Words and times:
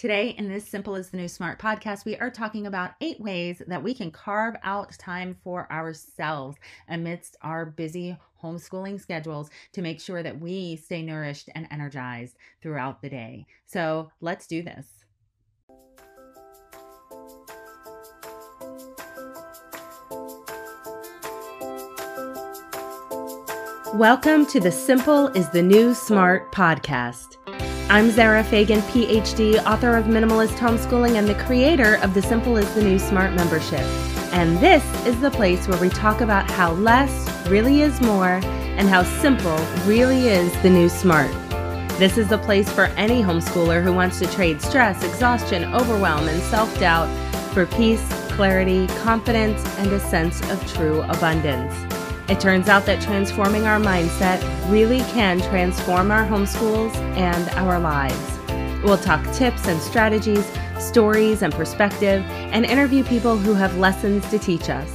Today, 0.00 0.30
in 0.38 0.48
this 0.48 0.66
Simple 0.66 0.94
is 0.94 1.10
the 1.10 1.18
New 1.18 1.28
Smart 1.28 1.58
podcast, 1.58 2.06
we 2.06 2.16
are 2.16 2.30
talking 2.30 2.66
about 2.66 2.92
eight 3.02 3.20
ways 3.20 3.60
that 3.66 3.82
we 3.82 3.92
can 3.92 4.10
carve 4.10 4.54
out 4.62 4.96
time 4.98 5.36
for 5.44 5.70
ourselves 5.70 6.56
amidst 6.88 7.36
our 7.42 7.66
busy 7.66 8.16
homeschooling 8.42 8.98
schedules 8.98 9.50
to 9.74 9.82
make 9.82 10.00
sure 10.00 10.22
that 10.22 10.40
we 10.40 10.76
stay 10.76 11.02
nourished 11.02 11.50
and 11.54 11.68
energized 11.70 12.38
throughout 12.62 13.02
the 13.02 13.10
day. 13.10 13.44
So 13.66 14.10
let's 14.22 14.46
do 14.46 14.62
this. 14.62 14.86
Welcome 23.92 24.46
to 24.46 24.60
the 24.60 24.72
Simple 24.72 25.26
is 25.26 25.50
the 25.50 25.60
New 25.60 25.92
Smart 25.92 26.50
podcast. 26.52 27.36
I'm 27.90 28.12
Zara 28.12 28.44
Fagan, 28.44 28.82
PhD, 28.82 29.60
author 29.66 29.96
of 29.96 30.04
Minimalist 30.04 30.56
Homeschooling, 30.58 31.18
and 31.18 31.26
the 31.26 31.34
creator 31.34 31.96
of 32.04 32.14
the 32.14 32.22
Simple 32.22 32.56
is 32.56 32.72
the 32.76 32.84
New 32.84 33.00
Smart 33.00 33.32
membership. 33.32 33.80
And 34.32 34.56
this 34.58 34.84
is 35.04 35.20
the 35.20 35.32
place 35.32 35.66
where 35.66 35.80
we 35.80 35.88
talk 35.88 36.20
about 36.20 36.48
how 36.48 36.74
less 36.74 37.26
really 37.48 37.82
is 37.82 38.00
more 38.00 38.40
and 38.44 38.88
how 38.88 39.02
simple 39.02 39.56
really 39.86 40.28
is 40.28 40.52
the 40.62 40.70
new 40.70 40.88
smart. 40.88 41.32
This 41.98 42.16
is 42.16 42.28
the 42.28 42.38
place 42.38 42.70
for 42.70 42.84
any 42.96 43.22
homeschooler 43.22 43.82
who 43.82 43.92
wants 43.92 44.20
to 44.20 44.28
trade 44.28 44.62
stress, 44.62 45.02
exhaustion, 45.02 45.64
overwhelm, 45.74 46.28
and 46.28 46.40
self 46.44 46.72
doubt 46.78 47.08
for 47.52 47.66
peace, 47.66 48.06
clarity, 48.36 48.86
confidence, 49.02 49.64
and 49.78 49.92
a 49.92 49.98
sense 49.98 50.40
of 50.48 50.74
true 50.74 51.02
abundance. 51.08 51.74
It 52.30 52.38
turns 52.38 52.68
out 52.68 52.86
that 52.86 53.02
transforming 53.02 53.66
our 53.66 53.80
mindset 53.80 54.40
really 54.70 55.00
can 55.00 55.40
transform 55.40 56.12
our 56.12 56.24
homeschools 56.24 56.94
and 57.16 57.48
our 57.58 57.80
lives. 57.80 58.38
We'll 58.84 58.98
talk 58.98 59.20
tips 59.32 59.66
and 59.66 59.80
strategies, 59.80 60.46
stories 60.78 61.42
and 61.42 61.52
perspective, 61.52 62.22
and 62.52 62.64
interview 62.64 63.02
people 63.02 63.36
who 63.36 63.52
have 63.54 63.76
lessons 63.78 64.30
to 64.30 64.38
teach 64.38 64.70
us. 64.70 64.88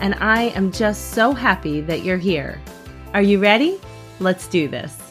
And 0.00 0.14
I 0.14 0.44
am 0.56 0.72
just 0.72 1.10
so 1.10 1.32
happy 1.32 1.82
that 1.82 2.04
you're 2.04 2.16
here. 2.16 2.58
Are 3.12 3.22
you 3.22 3.38
ready? 3.38 3.78
Let's 4.18 4.48
do 4.48 4.66
this. 4.66 5.07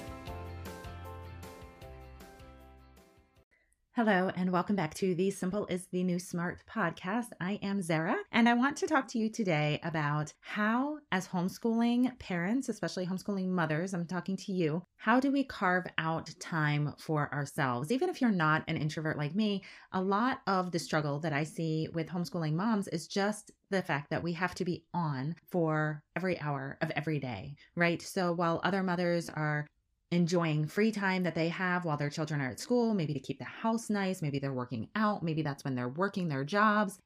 Hello, 3.97 4.29
and 4.35 4.51
welcome 4.51 4.75
back 4.75 4.93
to 4.93 5.15
the 5.15 5.31
Simple 5.31 5.65
is 5.65 5.87
the 5.87 6.03
New 6.03 6.19
Smart 6.19 6.61
podcast. 6.69 7.29
I 7.41 7.53
am 7.63 7.81
Zara, 7.81 8.15
and 8.31 8.47
I 8.47 8.53
want 8.53 8.77
to 8.77 8.85
talk 8.85 9.07
to 9.07 9.17
you 9.17 9.27
today 9.27 9.79
about 9.81 10.31
how, 10.39 10.99
as 11.11 11.27
homeschooling 11.27 12.19
parents, 12.19 12.69
especially 12.69 13.07
homeschooling 13.07 13.47
mothers, 13.47 13.95
I'm 13.95 14.05
talking 14.05 14.37
to 14.37 14.53
you, 14.53 14.83
how 14.97 15.19
do 15.19 15.31
we 15.31 15.43
carve 15.43 15.87
out 15.97 16.29
time 16.39 16.93
for 16.99 17.33
ourselves? 17.33 17.91
Even 17.91 18.07
if 18.07 18.21
you're 18.21 18.29
not 18.29 18.63
an 18.67 18.77
introvert 18.77 19.17
like 19.17 19.33
me, 19.33 19.63
a 19.91 19.99
lot 19.99 20.41
of 20.45 20.71
the 20.71 20.77
struggle 20.77 21.19
that 21.21 21.33
I 21.33 21.43
see 21.43 21.89
with 21.91 22.07
homeschooling 22.07 22.53
moms 22.53 22.87
is 22.89 23.07
just 23.07 23.49
the 23.71 23.81
fact 23.81 24.11
that 24.11 24.21
we 24.21 24.33
have 24.33 24.53
to 24.55 24.65
be 24.65 24.83
on 24.93 25.33
for 25.49 26.03
every 26.15 26.39
hour 26.39 26.77
of 26.81 26.91
every 26.91 27.17
day, 27.17 27.55
right? 27.75 27.99
So 27.99 28.31
while 28.31 28.61
other 28.63 28.83
mothers 28.83 29.27
are 29.27 29.65
enjoying 30.11 30.67
free 30.67 30.91
time 30.91 31.23
that 31.23 31.35
they 31.35 31.49
have 31.49 31.83
while 31.85 31.97
their 31.97 32.09
children 32.09 32.41
are 32.41 32.49
at 32.49 32.59
school, 32.59 32.93
maybe 32.93 33.13
to 33.13 33.19
keep 33.19 33.39
the 33.39 33.45
house 33.45 33.89
nice, 33.89 34.21
maybe 34.21 34.39
they're 34.39 34.53
working 34.53 34.87
out, 34.95 35.23
maybe 35.23 35.41
that's 35.41 35.63
when 35.63 35.75
they're 35.75 35.89
working 35.89 36.29
their 36.29 36.45
jobs. 36.45 36.99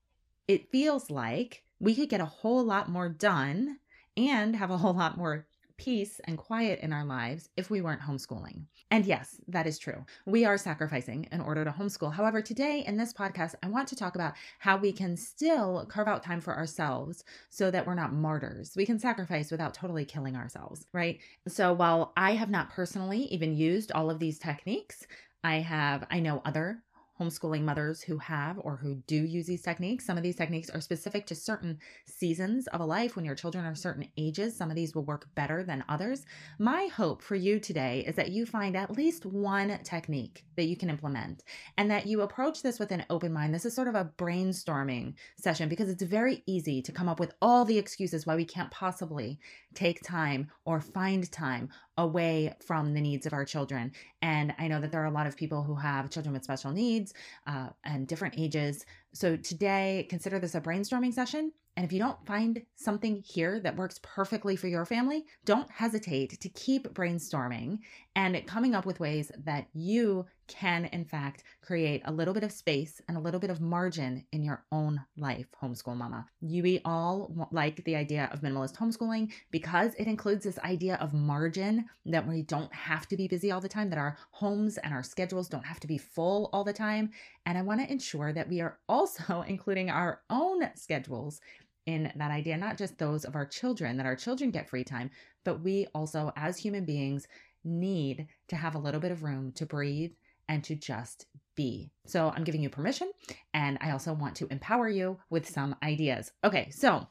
It 0.48 0.72
feels 0.72 1.10
like 1.10 1.64
we 1.80 1.96
could 1.96 2.10
get 2.10 2.22
a 2.22 2.26
whole 2.26 2.64
lot 2.64 2.90
more 2.90 3.10
done 3.10 3.80
and 4.16 4.56
have 4.56 4.70
a 4.70 4.78
whole 4.78 4.94
lot 4.94 5.18
more 5.18 5.48
peace 5.82 6.22
and 6.26 6.38
quiet 6.38 6.80
in 6.82 6.94
our 6.94 7.04
lives 7.04 7.50
if 7.58 7.72
we 7.72 7.82
weren't 7.82 8.04
homeschooling. 8.04 8.66
And 8.92 9.04
yes, 9.04 9.42
that 9.48 9.66
is 9.66 9.80
true. 9.80 10.06
We 10.28 10.46
are 10.46 10.56
sacrificing 10.56 11.28
in 11.32 11.42
order 11.42 11.66
to 11.66 11.72
homeschool. 11.72 12.14
However, 12.14 12.40
today 12.40 12.84
in 12.86 12.98
this 12.98 13.12
podcast, 13.12 13.56
I 13.64 13.68
want 13.68 13.88
to 13.88 13.96
talk 13.96 14.14
about 14.14 14.36
how 14.60 14.78
we 14.78 14.92
can 14.92 15.18
still 15.18 15.88
carve 15.90 16.08
out 16.08 16.22
time 16.22 16.40
for 16.40 16.56
ourselves 16.56 17.24
so 17.50 17.72
that 17.72 17.88
we're 17.88 17.96
not 17.96 18.14
martyrs. 18.14 18.74
We 18.76 18.86
can 18.86 19.00
sacrifice 19.00 19.50
without 19.50 19.74
totally 19.74 20.06
killing 20.06 20.36
ourselves, 20.36 20.86
right? 20.94 21.20
So 21.48 21.74
while 21.74 22.14
I 22.16 22.34
have 22.34 22.52
not 22.52 22.70
personally 22.70 23.24
even 23.34 23.58
used 23.58 23.92
all 23.92 24.12
of 24.12 24.20
these 24.20 24.38
techniques, 24.38 25.08
I 25.44 25.56
have, 25.56 26.06
I 26.12 26.20
know 26.20 26.44
other 26.46 26.84
homeschooling 27.22 27.62
mothers 27.62 28.02
who 28.02 28.18
have 28.18 28.58
or 28.60 28.78
who 28.78 28.96
do 29.08 29.16
use 29.16 29.46
these 29.46 29.62
techniques. 29.62 30.06
Some 30.06 30.18
of 30.18 30.24
these 30.24 30.36
techniques 30.36 30.70
are 30.70 30.82
specific 30.82 31.28
to 31.28 31.36
certain 31.36 31.78
seasons 32.06 32.68
of 32.68 32.82
a 32.82 32.86
life 32.86 33.16
when 33.16 33.26
your 33.26 33.36
children 33.36 33.66
are 33.66 33.76
certain 33.76 34.08
ages. 34.18 34.58
Some 34.58 34.70
of 34.70 34.76
these 34.76 34.96
will 34.96 35.06
work 35.06 35.28
better 35.36 35.64
than 35.64 35.84
others. 35.88 36.26
My 36.58 36.88
hope 36.88 37.22
for 37.22 37.36
you 37.36 37.60
today 37.60 38.04
is 38.08 38.16
that 38.16 38.32
you 38.32 38.46
find 38.46 38.76
at 38.76 38.98
least 38.98 39.26
one 39.26 39.78
technique 39.84 40.44
that 40.56 40.66
you 40.66 40.76
can 40.76 40.90
implement 40.90 41.44
and 41.78 41.92
that 41.92 42.08
you 42.08 42.22
approach 42.22 42.64
this 42.64 42.80
with 42.80 42.92
an 42.92 43.06
open 43.10 43.32
mind. 43.32 43.54
This 43.54 43.66
is 43.66 43.76
sort 43.76 43.88
of 43.88 43.96
a 43.96 44.12
brainstorming 44.18 45.14
session 45.38 45.70
because 45.70 45.90
it's 45.90 46.04
very 46.04 46.44
easy 46.48 46.82
to 46.82 46.92
come 46.92 47.08
up 47.08 47.20
with 47.20 47.34
all 47.42 47.66
the 47.66 47.78
excuses 47.78 48.26
why 48.26 48.36
we 48.36 48.46
can't 48.46 48.72
possibly 48.72 49.40
take 49.76 50.02
time 50.04 50.50
or 50.66 50.82
find 50.82 51.32
time 51.32 51.70
away 51.98 52.56
from 52.66 52.94
the 52.94 53.02
needs 53.02 53.26
of 53.26 53.34
our 53.34 53.46
children. 53.46 53.92
And 54.22 54.54
I 54.58 54.68
know 54.68 54.80
that 54.80 54.92
there 54.92 55.02
are 55.02 55.08
a 55.08 55.12
lot 55.12 55.28
of 55.28 55.36
people 55.36 55.64
who 55.64 55.76
have 55.76 56.10
children 56.10 56.34
with 56.34 56.44
special 56.44 56.72
needs 56.72 57.14
uh, 57.48 57.70
and 57.84 58.08
different 58.08 58.36
ages. 58.38 58.86
So 59.14 59.36
today, 59.36 60.08
consider 60.10 60.40
this 60.40 60.56
a 60.56 60.62
brainstorming 60.62 61.14
session 61.14 61.52
and 61.78 61.86
if 61.86 61.94
you 61.94 62.00
don't 62.00 62.26
find 62.26 62.62
something 62.76 63.24
here 63.26 63.60
that 63.62 63.78
works 63.78 64.00
perfectly 64.04 64.56
for 64.56 64.68
your 64.68 64.86
family, 64.86 65.26
don't 65.46 65.70
hesitate 65.72 66.40
to 66.42 66.50
keep 66.50 66.94
brainstorming 66.94 67.80
and 68.16 68.46
coming 68.46 68.76
up 68.76 68.86
with 68.86 69.00
ways 69.00 69.32
that 69.46 69.68
you 69.74 70.26
can, 70.48 70.86
in 70.86 71.06
fact, 71.06 71.44
create 71.62 72.02
a 72.04 72.12
little 72.12 72.34
bit 72.34 72.44
of 72.44 72.52
space 72.52 73.02
and 73.08 73.16
a 73.16 73.20
little 73.20 73.40
bit 73.40 73.50
of 73.50 73.62
margin 73.62 74.26
in 74.34 74.44
your 74.44 74.66
own 74.72 75.02
life, 75.16 75.46
homeschool 75.62 75.96
mama. 75.96 76.26
You 76.42 76.62
we 76.62 76.82
all 76.84 77.50
like 77.52 77.84
the 77.86 77.96
idea 77.96 78.30
of 78.34 78.42
minimalist 78.42 78.76
homeschooling 78.76 79.32
because 79.50 79.94
it 79.96 80.08
includes 80.08 80.44
this 80.44 80.60
idea 80.60 80.96
of 80.96 81.14
margin 81.14 81.86
that 82.06 82.28
we 82.28 82.42
don't 82.42 82.74
have 82.74 83.08
to 83.08 83.18
be 83.18 83.30
busy 83.30 83.50
all 83.50 83.62
the 83.62 83.70
time, 83.70 83.90
that 83.90 83.98
our 84.00 84.18
homes 84.32 84.78
and 84.78 84.94
our 84.94 85.04
schedules 85.04 85.48
don't 85.48 85.66
have 85.66 85.80
to 85.80 85.88
be 85.88 85.98
full 85.98 86.50
all 86.52 86.66
the 86.66 86.74
time. 86.74 87.12
And 87.46 87.58
I 87.58 87.62
want 87.62 87.80
to 87.80 87.92
ensure 87.92 88.34
that 88.34 88.50
we 88.50 88.60
are 88.60 88.78
also 88.90 89.42
including 89.48 89.90
our 89.90 90.22
own 90.30 90.70
schedules 90.76 91.40
in 91.86 92.12
that 92.16 92.32
idea, 92.32 92.58
not 92.58 92.78
just 92.78 92.98
those 92.98 93.26
of 93.26 93.36
our 93.36 93.46
children, 93.46 93.98
that 93.98 94.06
our 94.06 94.16
children 94.16 94.52
get 94.52 94.70
free 94.70 94.84
time, 94.84 95.10
but 95.44 95.62
we 95.62 95.88
also, 95.96 96.32
as 96.36 96.58
human 96.58 96.86
beings, 96.86 97.28
need 97.64 98.28
to 98.50 98.56
have 98.56 98.76
a 98.76 98.80
little 98.80 99.00
bit 99.00 99.12
of 99.12 99.24
room 99.24 99.52
to 99.54 99.66
breathe 99.66 100.12
and 100.48 100.64
to 100.66 100.76
just 100.76 101.28
be. 101.56 101.92
So 102.06 102.32
I'm 102.36 102.44
giving 102.44 102.62
you 102.62 102.70
permission, 102.70 103.12
and 103.54 103.78
I 103.82 103.92
also 103.92 104.14
want 104.14 104.36
to 104.38 104.48
empower 104.48 104.90
you 104.90 105.18
with 105.30 105.50
some 105.50 105.76
ideas. 105.84 106.32
Okay, 106.44 106.70
so 106.72 107.08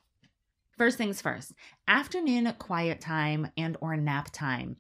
first 0.76 0.98
things 0.98 1.20
first 1.20 1.52
afternoon 1.88 2.52
quiet 2.58 3.00
time 3.00 3.50
and 3.56 3.76
or 3.80 3.96
nap 3.96 4.30
time 4.32 4.76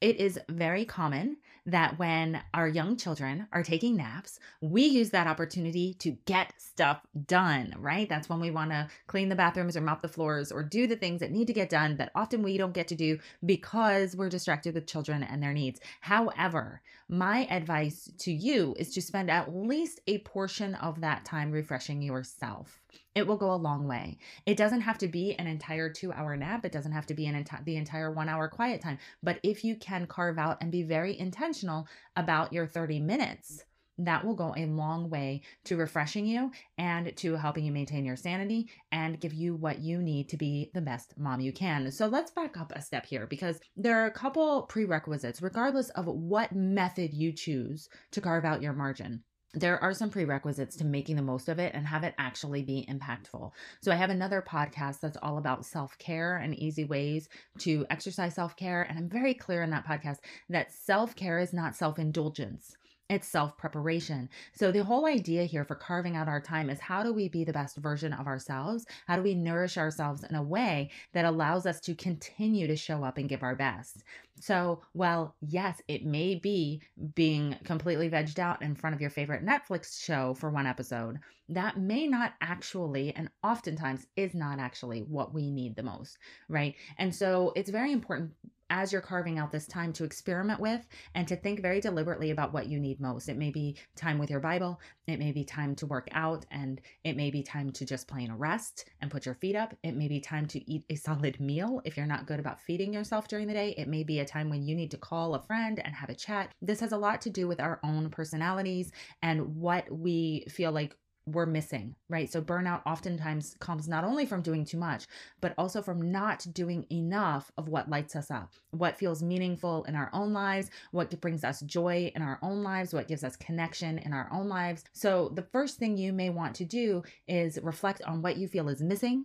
it 0.00 0.16
is 0.16 0.38
very 0.48 0.84
common 0.84 1.36
that 1.66 1.98
when 1.98 2.42
our 2.54 2.66
young 2.66 2.96
children 2.96 3.46
are 3.52 3.62
taking 3.62 3.96
naps, 3.96 4.38
we 4.60 4.82
use 4.84 5.10
that 5.10 5.26
opportunity 5.26 5.94
to 5.94 6.12
get 6.24 6.54
stuff 6.56 7.02
done, 7.26 7.74
right? 7.78 8.08
That's 8.08 8.28
when 8.28 8.40
we 8.40 8.50
want 8.50 8.70
to 8.70 8.88
clean 9.06 9.28
the 9.28 9.36
bathrooms 9.36 9.76
or 9.76 9.82
mop 9.82 10.00
the 10.00 10.08
floors 10.08 10.50
or 10.50 10.62
do 10.62 10.86
the 10.86 10.96
things 10.96 11.20
that 11.20 11.30
need 11.30 11.46
to 11.48 11.52
get 11.52 11.68
done 11.68 11.96
that 11.98 12.12
often 12.14 12.42
we 12.42 12.56
don't 12.56 12.72
get 12.72 12.88
to 12.88 12.94
do 12.94 13.18
because 13.44 14.16
we're 14.16 14.30
distracted 14.30 14.74
with 14.74 14.86
children 14.86 15.22
and 15.22 15.42
their 15.42 15.52
needs. 15.52 15.80
However, 16.00 16.80
my 17.08 17.46
advice 17.50 18.10
to 18.20 18.32
you 18.32 18.74
is 18.78 18.92
to 18.94 19.02
spend 19.02 19.30
at 19.30 19.54
least 19.54 20.00
a 20.06 20.18
portion 20.18 20.74
of 20.76 21.02
that 21.02 21.24
time 21.24 21.50
refreshing 21.50 22.00
yourself 22.00 22.79
it 23.14 23.26
will 23.26 23.36
go 23.36 23.52
a 23.52 23.56
long 23.56 23.86
way. 23.86 24.18
It 24.46 24.56
doesn't 24.56 24.82
have 24.82 24.98
to 24.98 25.08
be 25.08 25.34
an 25.34 25.46
entire 25.46 25.90
two 25.90 26.12
hour 26.12 26.36
nap. 26.36 26.64
It 26.64 26.72
doesn't 26.72 26.92
have 26.92 27.06
to 27.06 27.14
be 27.14 27.26
an 27.26 27.42
enti- 27.42 27.64
the 27.64 27.76
entire 27.76 28.10
one 28.10 28.28
hour 28.28 28.48
quiet 28.48 28.80
time. 28.80 28.98
But 29.22 29.40
if 29.42 29.64
you 29.64 29.76
can 29.76 30.06
carve 30.06 30.38
out 30.38 30.58
and 30.60 30.70
be 30.70 30.82
very 30.82 31.18
intentional 31.18 31.88
about 32.16 32.52
your 32.52 32.66
30 32.66 33.00
minutes, 33.00 33.64
that 34.04 34.24
will 34.24 34.34
go 34.34 34.54
a 34.56 34.66
long 34.66 35.10
way 35.10 35.42
to 35.64 35.76
refreshing 35.76 36.26
you 36.26 36.50
and 36.78 37.14
to 37.16 37.36
helping 37.36 37.64
you 37.64 37.72
maintain 37.72 38.04
your 38.04 38.16
sanity 38.16 38.70
and 38.92 39.20
give 39.20 39.34
you 39.34 39.54
what 39.54 39.80
you 39.80 40.00
need 40.02 40.28
to 40.30 40.36
be 40.36 40.70
the 40.74 40.80
best 40.80 41.14
mom 41.18 41.40
you 41.40 41.52
can. 41.52 41.90
So 41.90 42.06
let's 42.06 42.30
back 42.30 42.58
up 42.58 42.72
a 42.74 42.82
step 42.82 43.06
here 43.06 43.26
because 43.26 43.60
there 43.76 44.00
are 44.00 44.06
a 44.06 44.12
couple 44.12 44.62
prerequisites, 44.62 45.42
regardless 45.42 45.90
of 45.90 46.06
what 46.06 46.52
method 46.52 47.12
you 47.12 47.32
choose 47.32 47.88
to 48.12 48.20
carve 48.20 48.44
out 48.44 48.62
your 48.62 48.72
margin 48.72 49.22
there 49.54 49.82
are 49.82 49.92
some 49.92 50.10
prerequisites 50.10 50.76
to 50.76 50.84
making 50.84 51.16
the 51.16 51.22
most 51.22 51.48
of 51.48 51.58
it 51.58 51.74
and 51.74 51.86
have 51.86 52.04
it 52.04 52.14
actually 52.18 52.62
be 52.62 52.86
impactful. 52.88 53.50
So, 53.80 53.90
I 53.92 53.96
have 53.96 54.10
another 54.10 54.42
podcast 54.46 55.00
that's 55.00 55.18
all 55.22 55.38
about 55.38 55.66
self 55.66 55.98
care 55.98 56.36
and 56.36 56.54
easy 56.54 56.84
ways 56.84 57.28
to 57.58 57.86
exercise 57.90 58.34
self 58.34 58.56
care. 58.56 58.82
And 58.82 58.98
I'm 58.98 59.08
very 59.08 59.34
clear 59.34 59.62
in 59.62 59.70
that 59.70 59.86
podcast 59.86 60.18
that 60.48 60.72
self 60.72 61.16
care 61.16 61.38
is 61.38 61.52
not 61.52 61.74
self 61.74 61.98
indulgence. 61.98 62.76
It's 63.10 63.28
self 63.28 63.58
preparation. 63.58 64.28
So, 64.54 64.70
the 64.70 64.84
whole 64.84 65.04
idea 65.04 65.44
here 65.44 65.64
for 65.64 65.74
carving 65.74 66.16
out 66.16 66.28
our 66.28 66.40
time 66.40 66.70
is 66.70 66.80
how 66.80 67.02
do 67.02 67.12
we 67.12 67.28
be 67.28 67.44
the 67.44 67.52
best 67.52 67.76
version 67.76 68.12
of 68.12 68.26
ourselves? 68.26 68.86
How 69.06 69.16
do 69.16 69.22
we 69.22 69.34
nourish 69.34 69.76
ourselves 69.76 70.22
in 70.22 70.36
a 70.36 70.42
way 70.42 70.90
that 71.12 71.24
allows 71.24 71.66
us 71.66 71.80
to 71.80 71.94
continue 71.94 72.68
to 72.68 72.76
show 72.76 73.02
up 73.02 73.18
and 73.18 73.28
give 73.28 73.42
our 73.42 73.56
best? 73.56 74.04
So, 74.40 74.82
well, 74.94 75.34
yes, 75.40 75.82
it 75.88 76.06
may 76.06 76.36
be 76.36 76.80
being 77.14 77.56
completely 77.64 78.08
vegged 78.08 78.38
out 78.38 78.62
in 78.62 78.74
front 78.74 78.94
of 78.94 79.00
your 79.00 79.10
favorite 79.10 79.44
Netflix 79.44 80.02
show 80.02 80.34
for 80.34 80.48
one 80.50 80.66
episode. 80.66 81.18
That 81.48 81.78
may 81.78 82.06
not 82.06 82.34
actually, 82.40 83.14
and 83.16 83.28
oftentimes 83.42 84.06
is 84.16 84.34
not 84.34 84.60
actually 84.60 85.00
what 85.00 85.34
we 85.34 85.50
need 85.50 85.74
the 85.74 85.82
most, 85.82 86.16
right? 86.48 86.76
And 86.96 87.14
so, 87.14 87.52
it's 87.56 87.70
very 87.70 87.92
important 87.92 88.32
as 88.70 88.92
you're 88.92 89.00
carving 89.00 89.38
out 89.38 89.52
this 89.52 89.66
time 89.66 89.92
to 89.92 90.04
experiment 90.04 90.60
with 90.60 90.86
and 91.14 91.28
to 91.28 91.36
think 91.36 91.60
very 91.60 91.80
deliberately 91.80 92.30
about 92.30 92.52
what 92.52 92.66
you 92.66 92.78
need 92.78 93.00
most. 93.00 93.28
It 93.28 93.36
may 93.36 93.50
be 93.50 93.76
time 93.96 94.18
with 94.18 94.30
your 94.30 94.40
Bible, 94.40 94.80
it 95.06 95.18
may 95.18 95.32
be 95.32 95.44
time 95.44 95.74
to 95.76 95.86
work 95.86 96.08
out, 96.12 96.46
and 96.50 96.80
it 97.04 97.16
may 97.16 97.30
be 97.30 97.42
time 97.42 97.70
to 97.72 97.84
just 97.84 98.08
plain 98.08 98.30
a 98.30 98.36
rest 98.36 98.88
and 99.00 99.10
put 99.10 99.26
your 99.26 99.34
feet 99.34 99.56
up. 99.56 99.74
It 99.82 99.96
may 99.96 100.08
be 100.08 100.20
time 100.20 100.46
to 100.46 100.70
eat 100.70 100.84
a 100.88 100.94
solid 100.94 101.40
meal 101.40 101.82
if 101.84 101.96
you're 101.96 102.06
not 102.06 102.26
good 102.26 102.40
about 102.40 102.60
feeding 102.60 102.92
yourself 102.92 103.28
during 103.28 103.48
the 103.48 103.54
day. 103.54 103.74
It 103.76 103.88
may 103.88 104.04
be 104.04 104.20
a 104.20 104.24
time 104.24 104.48
when 104.48 104.62
you 104.62 104.74
need 104.74 104.92
to 104.92 104.98
call 104.98 105.34
a 105.34 105.42
friend 105.42 105.80
and 105.84 105.94
have 105.94 106.08
a 106.08 106.14
chat. 106.14 106.52
This 106.62 106.80
has 106.80 106.92
a 106.92 106.98
lot 106.98 107.20
to 107.22 107.30
do 107.30 107.48
with 107.48 107.60
our 107.60 107.80
own 107.82 108.10
personalities 108.10 108.92
and 109.22 109.56
what 109.56 109.90
we 109.90 110.46
feel 110.48 110.72
like 110.72 110.96
we're 111.32 111.46
missing, 111.46 111.94
right? 112.08 112.30
So 112.30 112.40
burnout 112.40 112.82
oftentimes 112.86 113.56
comes 113.60 113.88
not 113.88 114.04
only 114.04 114.26
from 114.26 114.42
doing 114.42 114.64
too 114.64 114.78
much, 114.78 115.06
but 115.40 115.54
also 115.58 115.82
from 115.82 116.12
not 116.12 116.46
doing 116.52 116.86
enough 116.90 117.50
of 117.56 117.68
what 117.68 117.88
lights 117.88 118.16
us 118.16 118.30
up, 118.30 118.52
what 118.70 118.98
feels 118.98 119.22
meaningful 119.22 119.84
in 119.84 119.96
our 119.96 120.10
own 120.12 120.32
lives, 120.32 120.70
what 120.90 121.20
brings 121.20 121.44
us 121.44 121.60
joy 121.60 122.10
in 122.14 122.22
our 122.22 122.38
own 122.42 122.62
lives, 122.62 122.92
what 122.92 123.08
gives 123.08 123.24
us 123.24 123.36
connection 123.36 123.98
in 123.98 124.12
our 124.12 124.28
own 124.32 124.48
lives. 124.48 124.84
So 124.92 125.30
the 125.34 125.42
first 125.42 125.78
thing 125.78 125.96
you 125.96 126.12
may 126.12 126.30
want 126.30 126.54
to 126.56 126.64
do 126.64 127.02
is 127.28 127.58
reflect 127.62 128.02
on 128.02 128.22
what 128.22 128.36
you 128.36 128.48
feel 128.48 128.68
is 128.68 128.82
missing 128.82 129.24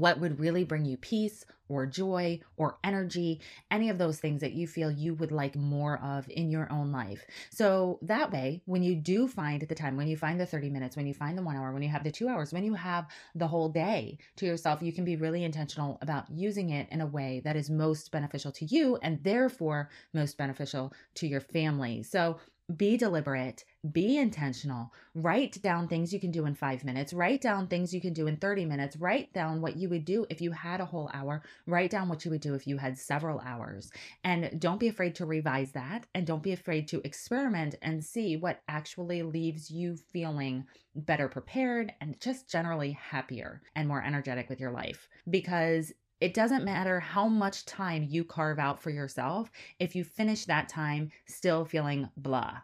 what 0.00 0.20
would 0.20 0.40
really 0.40 0.64
bring 0.64 0.84
you 0.84 0.96
peace 0.96 1.44
or 1.68 1.86
joy 1.86 2.40
or 2.56 2.78
energy, 2.84 3.40
any 3.70 3.90
of 3.90 3.98
those 3.98 4.18
things 4.18 4.40
that 4.40 4.52
you 4.52 4.66
feel 4.66 4.90
you 4.90 5.14
would 5.14 5.32
like 5.32 5.56
more 5.56 5.98
of 6.02 6.28
in 6.30 6.50
your 6.50 6.70
own 6.70 6.92
life. 6.92 7.24
So 7.50 7.98
that 8.02 8.32
way, 8.32 8.62
when 8.66 8.82
you 8.82 8.94
do 8.94 9.26
find 9.26 9.62
the 9.62 9.74
time, 9.74 9.96
when 9.96 10.08
you 10.08 10.16
find 10.16 10.38
the 10.40 10.46
30 10.46 10.70
minutes, 10.70 10.96
when 10.96 11.06
you 11.06 11.14
find 11.14 11.36
the 11.36 11.42
one 11.42 11.56
hour, 11.56 11.72
when 11.72 11.82
you 11.82 11.88
have 11.88 12.04
the 12.04 12.12
two 12.12 12.28
hours, 12.28 12.52
when 12.52 12.64
you 12.64 12.74
have 12.74 13.06
the 13.34 13.48
whole 13.48 13.68
day 13.68 14.18
to 14.36 14.46
yourself, 14.46 14.82
you 14.82 14.92
can 14.92 15.04
be 15.04 15.16
really 15.16 15.44
intentional 15.44 15.98
about 16.02 16.30
using 16.30 16.70
it 16.70 16.88
in 16.90 17.00
a 17.00 17.06
way 17.06 17.40
that 17.44 17.56
is 17.56 17.70
most 17.70 18.12
beneficial 18.12 18.52
to 18.52 18.64
you 18.66 18.96
and 19.02 19.22
therefore 19.22 19.90
most 20.14 20.38
beneficial 20.38 20.92
to 21.14 21.26
your 21.26 21.40
family. 21.40 22.02
So 22.02 22.38
be 22.74 22.96
deliberate, 22.96 23.64
be 23.92 24.18
intentional, 24.18 24.92
write 25.14 25.62
down 25.62 25.86
things 25.86 26.12
you 26.12 26.18
can 26.18 26.32
do 26.32 26.46
in 26.46 26.54
five 26.54 26.82
minutes, 26.82 27.12
write 27.12 27.40
down 27.40 27.68
things 27.68 27.94
you 27.94 28.00
can 28.00 28.12
do 28.12 28.26
in 28.26 28.36
30 28.36 28.64
minutes, 28.64 28.96
write 28.96 29.32
down 29.32 29.60
what 29.60 29.76
you 29.76 29.88
would 29.88 30.04
do 30.04 30.26
if 30.30 30.40
you 30.40 30.50
had 30.50 30.80
a 30.80 30.84
whole 30.84 31.08
hour, 31.14 31.42
write 31.66 31.90
down 31.90 32.08
what 32.08 32.24
you 32.24 32.30
would 32.30 32.40
do 32.40 32.54
if 32.54 32.66
you 32.66 32.76
had 32.76 32.98
several 32.98 33.40
hours. 33.40 33.90
And 34.24 34.60
don't 34.60 34.80
be 34.80 34.88
afraid 34.88 35.14
to 35.16 35.26
revise 35.26 35.70
that. 35.72 36.06
And 36.14 36.26
don't 36.26 36.42
be 36.42 36.52
afraid 36.52 36.88
to 36.88 37.00
experiment 37.04 37.76
and 37.82 38.04
see 38.04 38.36
what 38.36 38.60
actually 38.68 39.22
leaves 39.22 39.70
you 39.70 39.96
feeling 39.96 40.66
better 40.96 41.28
prepared 41.28 41.92
and 42.00 42.18
just 42.20 42.50
generally 42.50 42.92
happier 42.92 43.62
and 43.76 43.86
more 43.86 44.02
energetic 44.02 44.48
with 44.48 44.58
your 44.58 44.72
life. 44.72 45.08
Because 45.30 45.92
it 46.20 46.34
doesn't 46.34 46.64
matter 46.64 47.00
how 47.00 47.28
much 47.28 47.66
time 47.66 48.06
you 48.08 48.24
carve 48.24 48.58
out 48.58 48.80
for 48.80 48.90
yourself 48.90 49.50
if 49.78 49.94
you 49.94 50.04
finish 50.04 50.44
that 50.44 50.68
time 50.68 51.10
still 51.26 51.64
feeling 51.64 52.08
blah 52.16 52.58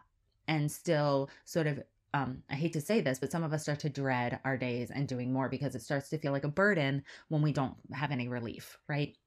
and 0.47 0.71
still 0.71 1.29
sort 1.45 1.67
of 1.67 1.81
um, 2.15 2.43
I 2.47 2.53
hate 2.53 2.73
to 2.73 2.81
say 2.81 3.01
this, 3.01 3.17
but 3.17 3.31
some 3.31 3.43
of 3.43 3.53
us 3.53 3.63
start 3.63 3.79
to 3.79 3.89
dread 3.89 4.39
our 4.45 4.55
days 4.55 4.91
and 4.91 5.07
doing 5.07 5.33
more 5.33 5.49
because 5.49 5.73
it 5.73 5.81
starts 5.81 6.09
to 6.09 6.19
feel 6.19 6.31
like 6.31 6.43
a 6.43 6.47
burden 6.49 7.03
when 7.29 7.41
we 7.41 7.51
don't 7.51 7.73
have 7.91 8.11
any 8.11 8.27
relief, 8.27 8.77
right? 8.87 9.17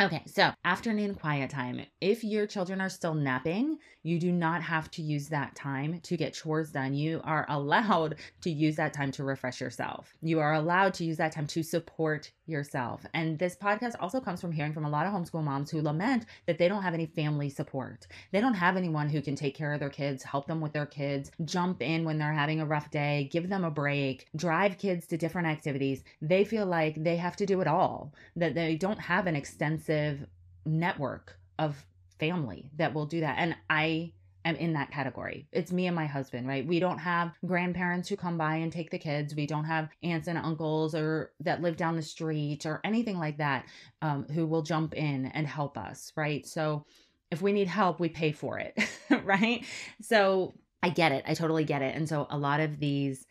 Okay, 0.00 0.22
so 0.26 0.50
afternoon 0.64 1.14
quiet 1.14 1.50
time. 1.50 1.84
If 2.00 2.24
your 2.24 2.46
children 2.46 2.80
are 2.80 2.88
still 2.88 3.14
napping, 3.14 3.78
you 4.02 4.18
do 4.18 4.32
not 4.32 4.62
have 4.62 4.90
to 4.92 5.02
use 5.02 5.28
that 5.28 5.54
time 5.54 6.00
to 6.00 6.16
get 6.16 6.34
chores 6.34 6.72
done. 6.72 6.94
You 6.94 7.20
are 7.24 7.46
allowed 7.48 8.16
to 8.40 8.50
use 8.50 8.76
that 8.76 8.94
time 8.94 9.12
to 9.12 9.24
refresh 9.24 9.60
yourself. 9.60 10.12
You 10.22 10.40
are 10.40 10.54
allowed 10.54 10.94
to 10.94 11.04
use 11.04 11.18
that 11.18 11.32
time 11.32 11.46
to 11.48 11.62
support 11.62 12.32
yourself. 12.52 13.04
And 13.14 13.38
this 13.38 13.56
podcast 13.56 13.94
also 13.98 14.20
comes 14.20 14.40
from 14.40 14.52
hearing 14.52 14.72
from 14.72 14.84
a 14.84 14.90
lot 14.90 15.06
of 15.06 15.12
homeschool 15.12 15.42
moms 15.42 15.70
who 15.70 15.82
lament 15.82 16.26
that 16.46 16.58
they 16.58 16.68
don't 16.68 16.82
have 16.82 16.94
any 16.94 17.06
family 17.06 17.48
support. 17.48 18.06
They 18.30 18.40
don't 18.40 18.54
have 18.54 18.76
anyone 18.76 19.08
who 19.08 19.20
can 19.20 19.34
take 19.34 19.56
care 19.56 19.72
of 19.72 19.80
their 19.80 19.90
kids, 19.90 20.22
help 20.22 20.46
them 20.46 20.60
with 20.60 20.72
their 20.72 20.86
kids, 20.86 21.32
jump 21.44 21.82
in 21.82 22.04
when 22.04 22.18
they're 22.18 22.32
having 22.32 22.60
a 22.60 22.66
rough 22.66 22.90
day, 22.90 23.28
give 23.32 23.48
them 23.48 23.64
a 23.64 23.70
break, 23.70 24.28
drive 24.36 24.78
kids 24.78 25.06
to 25.08 25.16
different 25.16 25.48
activities. 25.48 26.04
They 26.20 26.44
feel 26.44 26.66
like 26.66 27.02
they 27.02 27.16
have 27.16 27.34
to 27.36 27.46
do 27.46 27.60
it 27.60 27.66
all, 27.66 28.14
that 28.36 28.54
they 28.54 28.76
don't 28.76 29.00
have 29.00 29.26
an 29.26 29.34
extensive 29.34 30.26
network 30.64 31.36
of 31.58 31.84
family 32.18 32.70
that 32.76 32.94
will 32.94 33.06
do 33.06 33.20
that. 33.20 33.36
And 33.38 33.56
I 33.68 34.12
am 34.44 34.56
in 34.56 34.72
that 34.74 34.90
category. 34.90 35.46
It's 35.52 35.72
me 35.72 35.86
and 35.86 35.96
my 35.96 36.06
husband, 36.06 36.46
right? 36.46 36.66
We 36.66 36.80
don't 36.80 36.98
have 36.98 37.32
grandparents 37.46 38.08
who 38.08 38.16
come 38.16 38.38
by 38.38 38.56
and 38.56 38.72
take 38.72 38.90
the 38.90 38.98
kids. 38.98 39.34
We 39.34 39.46
don't 39.46 39.64
have 39.64 39.88
aunts 40.02 40.28
and 40.28 40.38
uncles 40.38 40.94
or 40.94 41.32
that 41.40 41.62
live 41.62 41.76
down 41.76 41.96
the 41.96 42.02
street 42.02 42.66
or 42.66 42.80
anything 42.84 43.18
like 43.18 43.38
that 43.38 43.66
um, 44.00 44.26
who 44.32 44.46
will 44.46 44.62
jump 44.62 44.94
in 44.94 45.26
and 45.26 45.46
help 45.46 45.78
us, 45.78 46.12
right? 46.16 46.46
So 46.46 46.86
if 47.30 47.40
we 47.40 47.52
need 47.52 47.68
help, 47.68 48.00
we 48.00 48.08
pay 48.08 48.32
for 48.32 48.58
it, 48.58 48.78
right? 49.24 49.64
So 50.00 50.54
I 50.82 50.90
get 50.90 51.12
it. 51.12 51.24
I 51.26 51.34
totally 51.34 51.64
get 51.64 51.82
it. 51.82 51.94
And 51.94 52.08
so 52.08 52.26
a 52.30 52.38
lot 52.38 52.60
of 52.60 52.78
these 52.78 53.26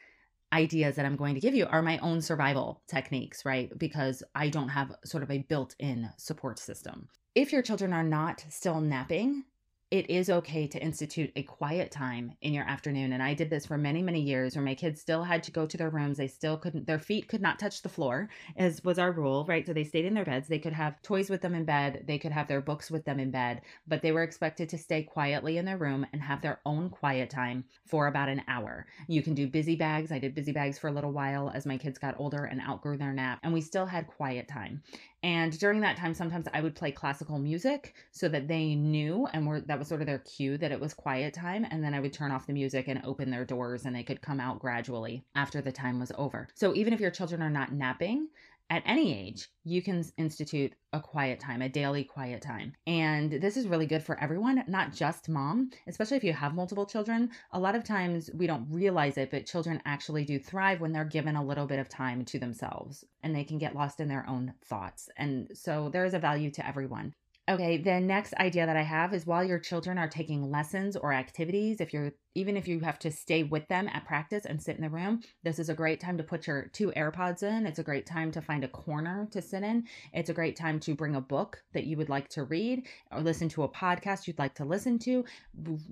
ideas 0.53 0.95
that 0.95 1.05
I'm 1.05 1.15
going 1.15 1.35
to 1.35 1.41
give 1.41 1.55
you 1.55 1.65
are 1.67 1.81
my 1.81 1.97
own 1.99 2.21
survival 2.21 2.81
techniques, 2.87 3.45
right? 3.45 3.71
Because 3.77 4.23
I 4.35 4.49
don't 4.49 4.69
have 4.69 4.95
sort 5.05 5.23
of 5.23 5.31
a 5.31 5.39
built 5.39 5.75
in 5.79 6.09
support 6.17 6.59
system. 6.59 7.07
If 7.35 7.53
your 7.53 7.61
children 7.61 7.93
are 7.93 8.03
not 8.03 8.43
still 8.49 8.81
napping, 8.81 9.45
it 9.91 10.09
is 10.09 10.29
okay 10.29 10.67
to 10.67 10.81
institute 10.81 11.33
a 11.35 11.43
quiet 11.43 11.91
time 11.91 12.31
in 12.41 12.53
your 12.53 12.63
afternoon. 12.63 13.11
And 13.11 13.21
I 13.21 13.33
did 13.33 13.49
this 13.49 13.65
for 13.65 13.77
many, 13.77 14.01
many 14.01 14.21
years 14.21 14.55
where 14.55 14.63
my 14.63 14.73
kids 14.73 15.01
still 15.01 15.21
had 15.21 15.43
to 15.43 15.51
go 15.51 15.65
to 15.65 15.77
their 15.77 15.89
rooms. 15.89 16.17
They 16.17 16.27
still 16.27 16.57
couldn't, 16.57 16.87
their 16.87 16.97
feet 16.97 17.27
could 17.27 17.41
not 17.41 17.59
touch 17.59 17.81
the 17.81 17.89
floor, 17.89 18.29
as 18.55 18.81
was 18.85 18.97
our 18.97 19.11
rule, 19.11 19.45
right? 19.49 19.65
So 19.67 19.73
they 19.73 19.83
stayed 19.83 20.05
in 20.05 20.13
their 20.13 20.23
beds. 20.23 20.47
They 20.47 20.59
could 20.59 20.71
have 20.71 21.01
toys 21.01 21.29
with 21.29 21.41
them 21.41 21.53
in 21.53 21.65
bed, 21.65 22.05
they 22.07 22.17
could 22.17 22.31
have 22.31 22.47
their 22.47 22.61
books 22.61 22.89
with 22.89 23.03
them 23.03 23.19
in 23.19 23.31
bed, 23.31 23.61
but 23.85 24.01
they 24.01 24.13
were 24.13 24.23
expected 24.23 24.69
to 24.69 24.77
stay 24.77 25.03
quietly 25.03 25.57
in 25.57 25.65
their 25.65 25.77
room 25.77 26.05
and 26.13 26.21
have 26.21 26.41
their 26.41 26.61
own 26.65 26.89
quiet 26.89 27.29
time 27.29 27.65
for 27.85 28.07
about 28.07 28.29
an 28.29 28.43
hour. 28.47 28.87
You 29.09 29.21
can 29.21 29.33
do 29.33 29.45
busy 29.45 29.75
bags. 29.75 30.13
I 30.13 30.19
did 30.19 30.33
busy 30.33 30.53
bags 30.53 30.79
for 30.79 30.87
a 30.87 30.93
little 30.93 31.11
while 31.11 31.51
as 31.53 31.65
my 31.65 31.77
kids 31.77 31.99
got 31.99 32.15
older 32.17 32.45
and 32.45 32.61
outgrew 32.61 32.95
their 32.97 33.11
nap, 33.11 33.39
and 33.43 33.51
we 33.51 33.59
still 33.59 33.85
had 33.85 34.07
quiet 34.07 34.47
time. 34.47 34.83
And 35.23 35.57
during 35.59 35.81
that 35.81 35.97
time, 35.97 36.15
sometimes 36.15 36.47
I 36.51 36.61
would 36.61 36.75
play 36.75 36.91
classical 36.91 37.37
music 37.37 37.93
so 38.11 38.27
that 38.29 38.47
they 38.47 38.73
knew 38.73 39.27
and 39.33 39.45
were 39.45 39.61
that 39.61 39.77
was 39.77 39.87
sort 39.87 40.01
of 40.01 40.07
their 40.07 40.19
cue 40.19 40.57
that 40.57 40.71
it 40.71 40.79
was 40.79 40.95
quiet 40.95 41.33
time. 41.33 41.65
And 41.69 41.83
then 41.83 41.93
I 41.93 41.99
would 41.99 42.13
turn 42.13 42.31
off 42.31 42.47
the 42.47 42.53
music 42.53 42.87
and 42.87 43.01
open 43.03 43.29
their 43.29 43.45
doors 43.45 43.85
and 43.85 43.95
they 43.95 44.03
could 44.03 44.21
come 44.21 44.39
out 44.39 44.59
gradually 44.59 45.23
after 45.35 45.61
the 45.61 45.71
time 45.71 45.99
was 45.99 46.11
over. 46.17 46.47
So 46.55 46.73
even 46.73 46.91
if 46.93 46.99
your 46.99 47.11
children 47.11 47.41
are 47.43 47.51
not 47.51 47.71
napping, 47.71 48.29
at 48.71 48.83
any 48.85 49.13
age, 49.13 49.49
you 49.65 49.81
can 49.81 50.01
institute 50.17 50.71
a 50.93 51.01
quiet 51.01 51.41
time, 51.41 51.61
a 51.61 51.67
daily 51.67 52.05
quiet 52.05 52.41
time. 52.41 52.73
And 52.87 53.29
this 53.29 53.57
is 53.57 53.67
really 53.67 53.85
good 53.85 54.01
for 54.01 54.17
everyone, 54.17 54.63
not 54.65 54.93
just 54.93 55.27
mom, 55.27 55.71
especially 55.87 56.15
if 56.15 56.23
you 56.23 56.31
have 56.31 56.55
multiple 56.55 56.85
children. 56.85 57.31
A 57.51 57.59
lot 57.59 57.75
of 57.75 57.83
times 57.83 58.29
we 58.33 58.47
don't 58.47 58.65
realize 58.71 59.17
it, 59.17 59.29
but 59.29 59.45
children 59.45 59.81
actually 59.83 60.23
do 60.23 60.39
thrive 60.39 60.79
when 60.79 60.93
they're 60.93 61.03
given 61.03 61.35
a 61.35 61.43
little 61.43 61.65
bit 61.67 61.79
of 61.79 61.89
time 61.89 62.23
to 62.23 62.39
themselves 62.39 63.03
and 63.21 63.35
they 63.35 63.43
can 63.43 63.57
get 63.57 63.75
lost 63.75 63.99
in 63.99 64.07
their 64.07 64.25
own 64.29 64.53
thoughts. 64.63 65.09
And 65.17 65.49
so 65.53 65.89
there 65.89 66.05
is 66.05 66.13
a 66.13 66.19
value 66.19 66.49
to 66.51 66.65
everyone. 66.65 67.13
Okay, 67.49 67.77
the 67.77 67.99
next 67.99 68.33
idea 68.35 68.65
that 68.65 68.77
I 68.77 68.83
have 68.83 69.13
is 69.13 69.25
while 69.25 69.43
your 69.43 69.59
children 69.59 69.97
are 69.97 70.07
taking 70.07 70.51
lessons 70.51 70.95
or 70.95 71.11
activities, 71.11 71.81
if 71.81 71.91
you're 71.91 72.13
even 72.33 72.55
if 72.55 72.67
you 72.67 72.79
have 72.79 72.99
to 72.99 73.11
stay 73.11 73.43
with 73.43 73.67
them 73.67 73.89
at 73.89 74.05
practice 74.05 74.45
and 74.45 74.61
sit 74.61 74.77
in 74.77 74.81
the 74.81 74.89
room, 74.89 75.21
this 75.43 75.59
is 75.59 75.67
a 75.67 75.73
great 75.73 75.99
time 75.99 76.17
to 76.17 76.23
put 76.23 76.47
your 76.47 76.69
two 76.71 76.91
AirPods 76.95 77.43
in. 77.43 77.65
It's 77.65 77.79
a 77.79 77.83
great 77.83 78.05
time 78.05 78.31
to 78.31 78.41
find 78.41 78.63
a 78.63 78.69
corner 78.69 79.27
to 79.31 79.41
sit 79.41 79.63
in. 79.63 79.83
It's 80.13 80.29
a 80.29 80.33
great 80.33 80.55
time 80.55 80.79
to 80.81 80.95
bring 80.95 81.15
a 81.15 81.21
book 81.21 81.61
that 81.73 81.85
you 81.85 81.97
would 81.97 82.07
like 82.07 82.29
to 82.29 82.43
read 82.43 82.87
or 83.11 83.19
listen 83.19 83.49
to 83.49 83.63
a 83.63 83.69
podcast 83.69 84.27
you'd 84.27 84.39
like 84.39 84.55
to 84.55 84.65
listen 84.65 84.97
to, 84.99 85.25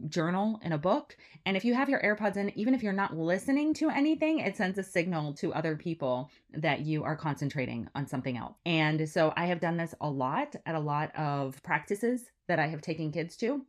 journal 0.08 0.60
in 0.64 0.72
a 0.72 0.78
book. 0.78 1.18
And 1.46 1.58
if 1.58 1.66
you 1.66 1.74
have 1.74 1.90
your 1.90 2.02
AirPods 2.02 2.38
in, 2.38 2.58
even 2.58 2.74
if 2.74 2.84
you're 2.84 2.94
not 2.94 3.18
listening 3.18 3.74
to 3.76 3.90
anything, 3.90 4.40
it 4.40 4.56
sends 4.56 4.78
a 4.78 4.84
signal 4.84 5.34
to 5.34 5.54
other 5.54 5.76
people 5.76 6.32
that 6.54 6.82
you 6.82 7.04
are 7.04 7.18
concentrating 7.18 7.90
on 7.96 8.08
something 8.08 8.38
else. 8.38 8.56
And 8.66 9.10
so 9.10 9.34
I 9.36 9.48
have 9.48 9.60
done 9.60 9.76
this 9.76 9.94
a 10.00 10.10
lot 10.10 10.56
at 10.66 10.76
a 10.76 10.80
lot 10.80 11.14
of 11.18 11.39
practices 11.64 12.32
that 12.48 12.60
I 12.60 12.68
have 12.68 12.82
taken 12.82 13.12
kids 13.12 13.36
to. 13.38 13.66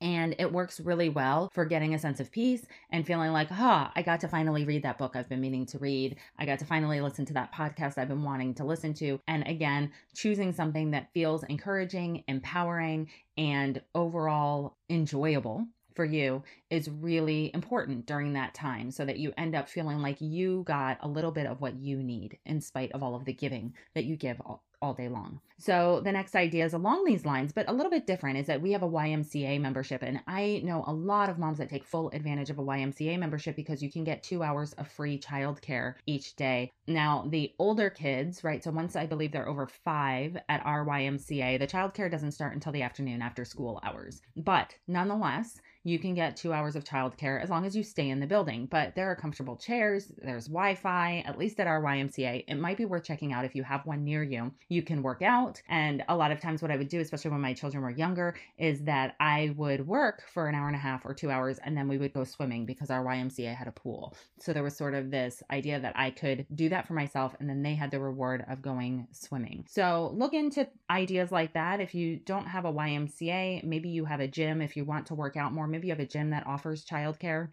And 0.00 0.34
it 0.38 0.52
works 0.52 0.80
really 0.80 1.08
well 1.08 1.50
for 1.54 1.64
getting 1.64 1.94
a 1.94 1.98
sense 1.98 2.20
of 2.20 2.30
peace 2.30 2.66
and 2.90 3.06
feeling 3.06 3.32
like, 3.32 3.48
oh, 3.50 3.88
I 3.94 4.02
got 4.02 4.20
to 4.20 4.28
finally 4.28 4.64
read 4.64 4.82
that 4.82 4.98
book 4.98 5.16
I've 5.16 5.28
been 5.28 5.40
meaning 5.40 5.64
to 5.66 5.78
read. 5.78 6.16
I 6.38 6.44
got 6.44 6.58
to 6.58 6.66
finally 6.66 7.00
listen 7.00 7.24
to 7.26 7.34
that 7.34 7.54
podcast 7.54 7.96
I've 7.96 8.08
been 8.08 8.22
wanting 8.22 8.54
to 8.54 8.64
listen 8.64 8.92
to. 8.94 9.18
And 9.28 9.46
again, 9.46 9.92
choosing 10.14 10.52
something 10.52 10.90
that 10.90 11.12
feels 11.14 11.44
encouraging, 11.44 12.24
empowering, 12.28 13.08
and 13.38 13.80
overall 13.94 14.76
enjoyable 14.90 15.66
for 15.94 16.04
you 16.04 16.42
is 16.70 16.90
really 16.90 17.50
important 17.54 18.04
during 18.04 18.32
that 18.32 18.52
time 18.52 18.90
so 18.90 19.04
that 19.04 19.18
you 19.18 19.32
end 19.38 19.54
up 19.54 19.68
feeling 19.68 20.00
like 20.02 20.20
you 20.20 20.64
got 20.66 20.98
a 21.00 21.08
little 21.08 21.30
bit 21.30 21.46
of 21.46 21.60
what 21.60 21.76
you 21.76 22.02
need 22.02 22.38
in 22.44 22.60
spite 22.60 22.92
of 22.92 23.02
all 23.02 23.14
of 23.14 23.24
the 23.24 23.32
giving 23.32 23.72
that 23.94 24.04
you 24.04 24.16
give 24.16 24.40
all, 24.84 24.94
day 24.94 25.08
long. 25.08 25.40
So 25.58 26.00
the 26.04 26.12
next 26.12 26.36
idea 26.36 26.64
is 26.64 26.74
along 26.74 27.04
these 27.04 27.24
lines, 27.24 27.52
but 27.52 27.68
a 27.68 27.72
little 27.72 27.90
bit 27.90 28.06
different, 28.06 28.38
is 28.38 28.46
that 28.48 28.60
we 28.60 28.72
have 28.72 28.82
a 28.82 28.88
YMCA 28.88 29.60
membership. 29.60 30.02
And 30.02 30.20
I 30.26 30.60
know 30.62 30.84
a 30.86 30.92
lot 30.92 31.30
of 31.30 31.38
moms 31.38 31.58
that 31.58 31.70
take 31.70 31.84
full 31.84 32.10
advantage 32.10 32.50
of 32.50 32.58
a 32.58 32.62
YMCA 32.62 33.18
membership 33.18 33.56
because 33.56 33.82
you 33.82 33.90
can 33.90 34.04
get 34.04 34.22
two 34.22 34.42
hours 34.42 34.74
of 34.74 34.88
free 34.88 35.18
childcare 35.18 35.94
each 36.06 36.36
day. 36.36 36.72
Now, 36.86 37.26
the 37.30 37.52
older 37.58 37.88
kids, 37.88 38.44
right? 38.44 38.62
So 38.62 38.70
once 38.72 38.94
I 38.94 39.06
believe 39.06 39.32
they're 39.32 39.48
over 39.48 39.66
five 39.66 40.36
at 40.48 40.64
our 40.66 40.84
YMCA, 40.84 41.58
the 41.58 41.66
childcare 41.66 42.10
doesn't 42.10 42.32
start 42.32 42.54
until 42.54 42.72
the 42.72 42.82
afternoon 42.82 43.22
after 43.22 43.44
school 43.44 43.80
hours. 43.84 44.20
But 44.36 44.76
nonetheless, 44.86 45.60
you 45.84 45.98
can 45.98 46.14
get 46.14 46.36
two 46.36 46.52
hours 46.52 46.76
of 46.76 46.84
childcare 46.84 47.40
as 47.42 47.50
long 47.50 47.64
as 47.64 47.76
you 47.76 47.82
stay 47.82 48.08
in 48.08 48.20
the 48.20 48.26
building. 48.26 48.66
But 48.66 48.94
there 48.94 49.10
are 49.10 49.16
comfortable 49.16 49.56
chairs, 49.56 50.12
there's 50.22 50.46
Wi 50.46 50.74
Fi, 50.74 51.22
at 51.26 51.38
least 51.38 51.60
at 51.60 51.66
our 51.66 51.82
YMCA. 51.82 52.44
It 52.48 52.56
might 52.56 52.76
be 52.76 52.84
worth 52.84 53.04
checking 53.04 53.32
out 53.32 53.44
if 53.44 53.54
you 53.54 53.62
have 53.62 53.86
one 53.86 54.04
near 54.04 54.22
you. 54.22 54.52
You 54.68 54.82
can 54.82 55.02
work 55.02 55.22
out. 55.22 55.62
And 55.68 56.02
a 56.08 56.16
lot 56.16 56.32
of 56.32 56.40
times, 56.40 56.62
what 56.62 56.70
I 56.70 56.76
would 56.76 56.88
do, 56.88 57.00
especially 57.00 57.30
when 57.30 57.40
my 57.40 57.52
children 57.52 57.82
were 57.82 57.90
younger, 57.90 58.34
is 58.58 58.82
that 58.84 59.14
I 59.20 59.54
would 59.56 59.86
work 59.86 60.22
for 60.32 60.48
an 60.48 60.54
hour 60.54 60.66
and 60.66 60.76
a 60.76 60.80
half 60.80 61.04
or 61.04 61.14
two 61.14 61.30
hours 61.30 61.58
and 61.64 61.76
then 61.76 61.88
we 61.88 61.98
would 61.98 62.12
go 62.12 62.24
swimming 62.24 62.66
because 62.66 62.90
our 62.90 63.04
YMCA 63.04 63.54
had 63.54 63.68
a 63.68 63.72
pool. 63.72 64.16
So 64.40 64.52
there 64.52 64.62
was 64.62 64.76
sort 64.76 64.94
of 64.94 65.10
this 65.10 65.42
idea 65.50 65.80
that 65.80 65.96
I 65.96 66.10
could 66.10 66.46
do 66.54 66.68
that 66.70 66.86
for 66.86 66.94
myself 66.94 67.36
and 67.38 67.48
then 67.48 67.62
they 67.62 67.74
had 67.74 67.90
the 67.90 68.00
reward 68.00 68.44
of 68.48 68.62
going 68.62 69.06
swimming. 69.12 69.66
So 69.68 70.12
look 70.14 70.32
into 70.32 70.66
ideas 70.90 71.30
like 71.30 71.52
that. 71.54 71.80
If 71.80 71.94
you 71.94 72.16
don't 72.16 72.46
have 72.46 72.64
a 72.64 72.72
YMCA, 72.72 73.64
maybe 73.64 73.88
you 73.88 74.04
have 74.04 74.20
a 74.20 74.28
gym 74.28 74.62
if 74.62 74.76
you 74.76 74.84
want 74.84 75.06
to 75.06 75.14
work 75.14 75.36
out 75.36 75.52
more 75.52 75.66
maybe 75.74 75.88
you 75.88 75.92
have 75.92 75.98
a 75.98 76.06
gym 76.06 76.30
that 76.30 76.46
offers 76.46 76.84
childcare. 76.84 77.48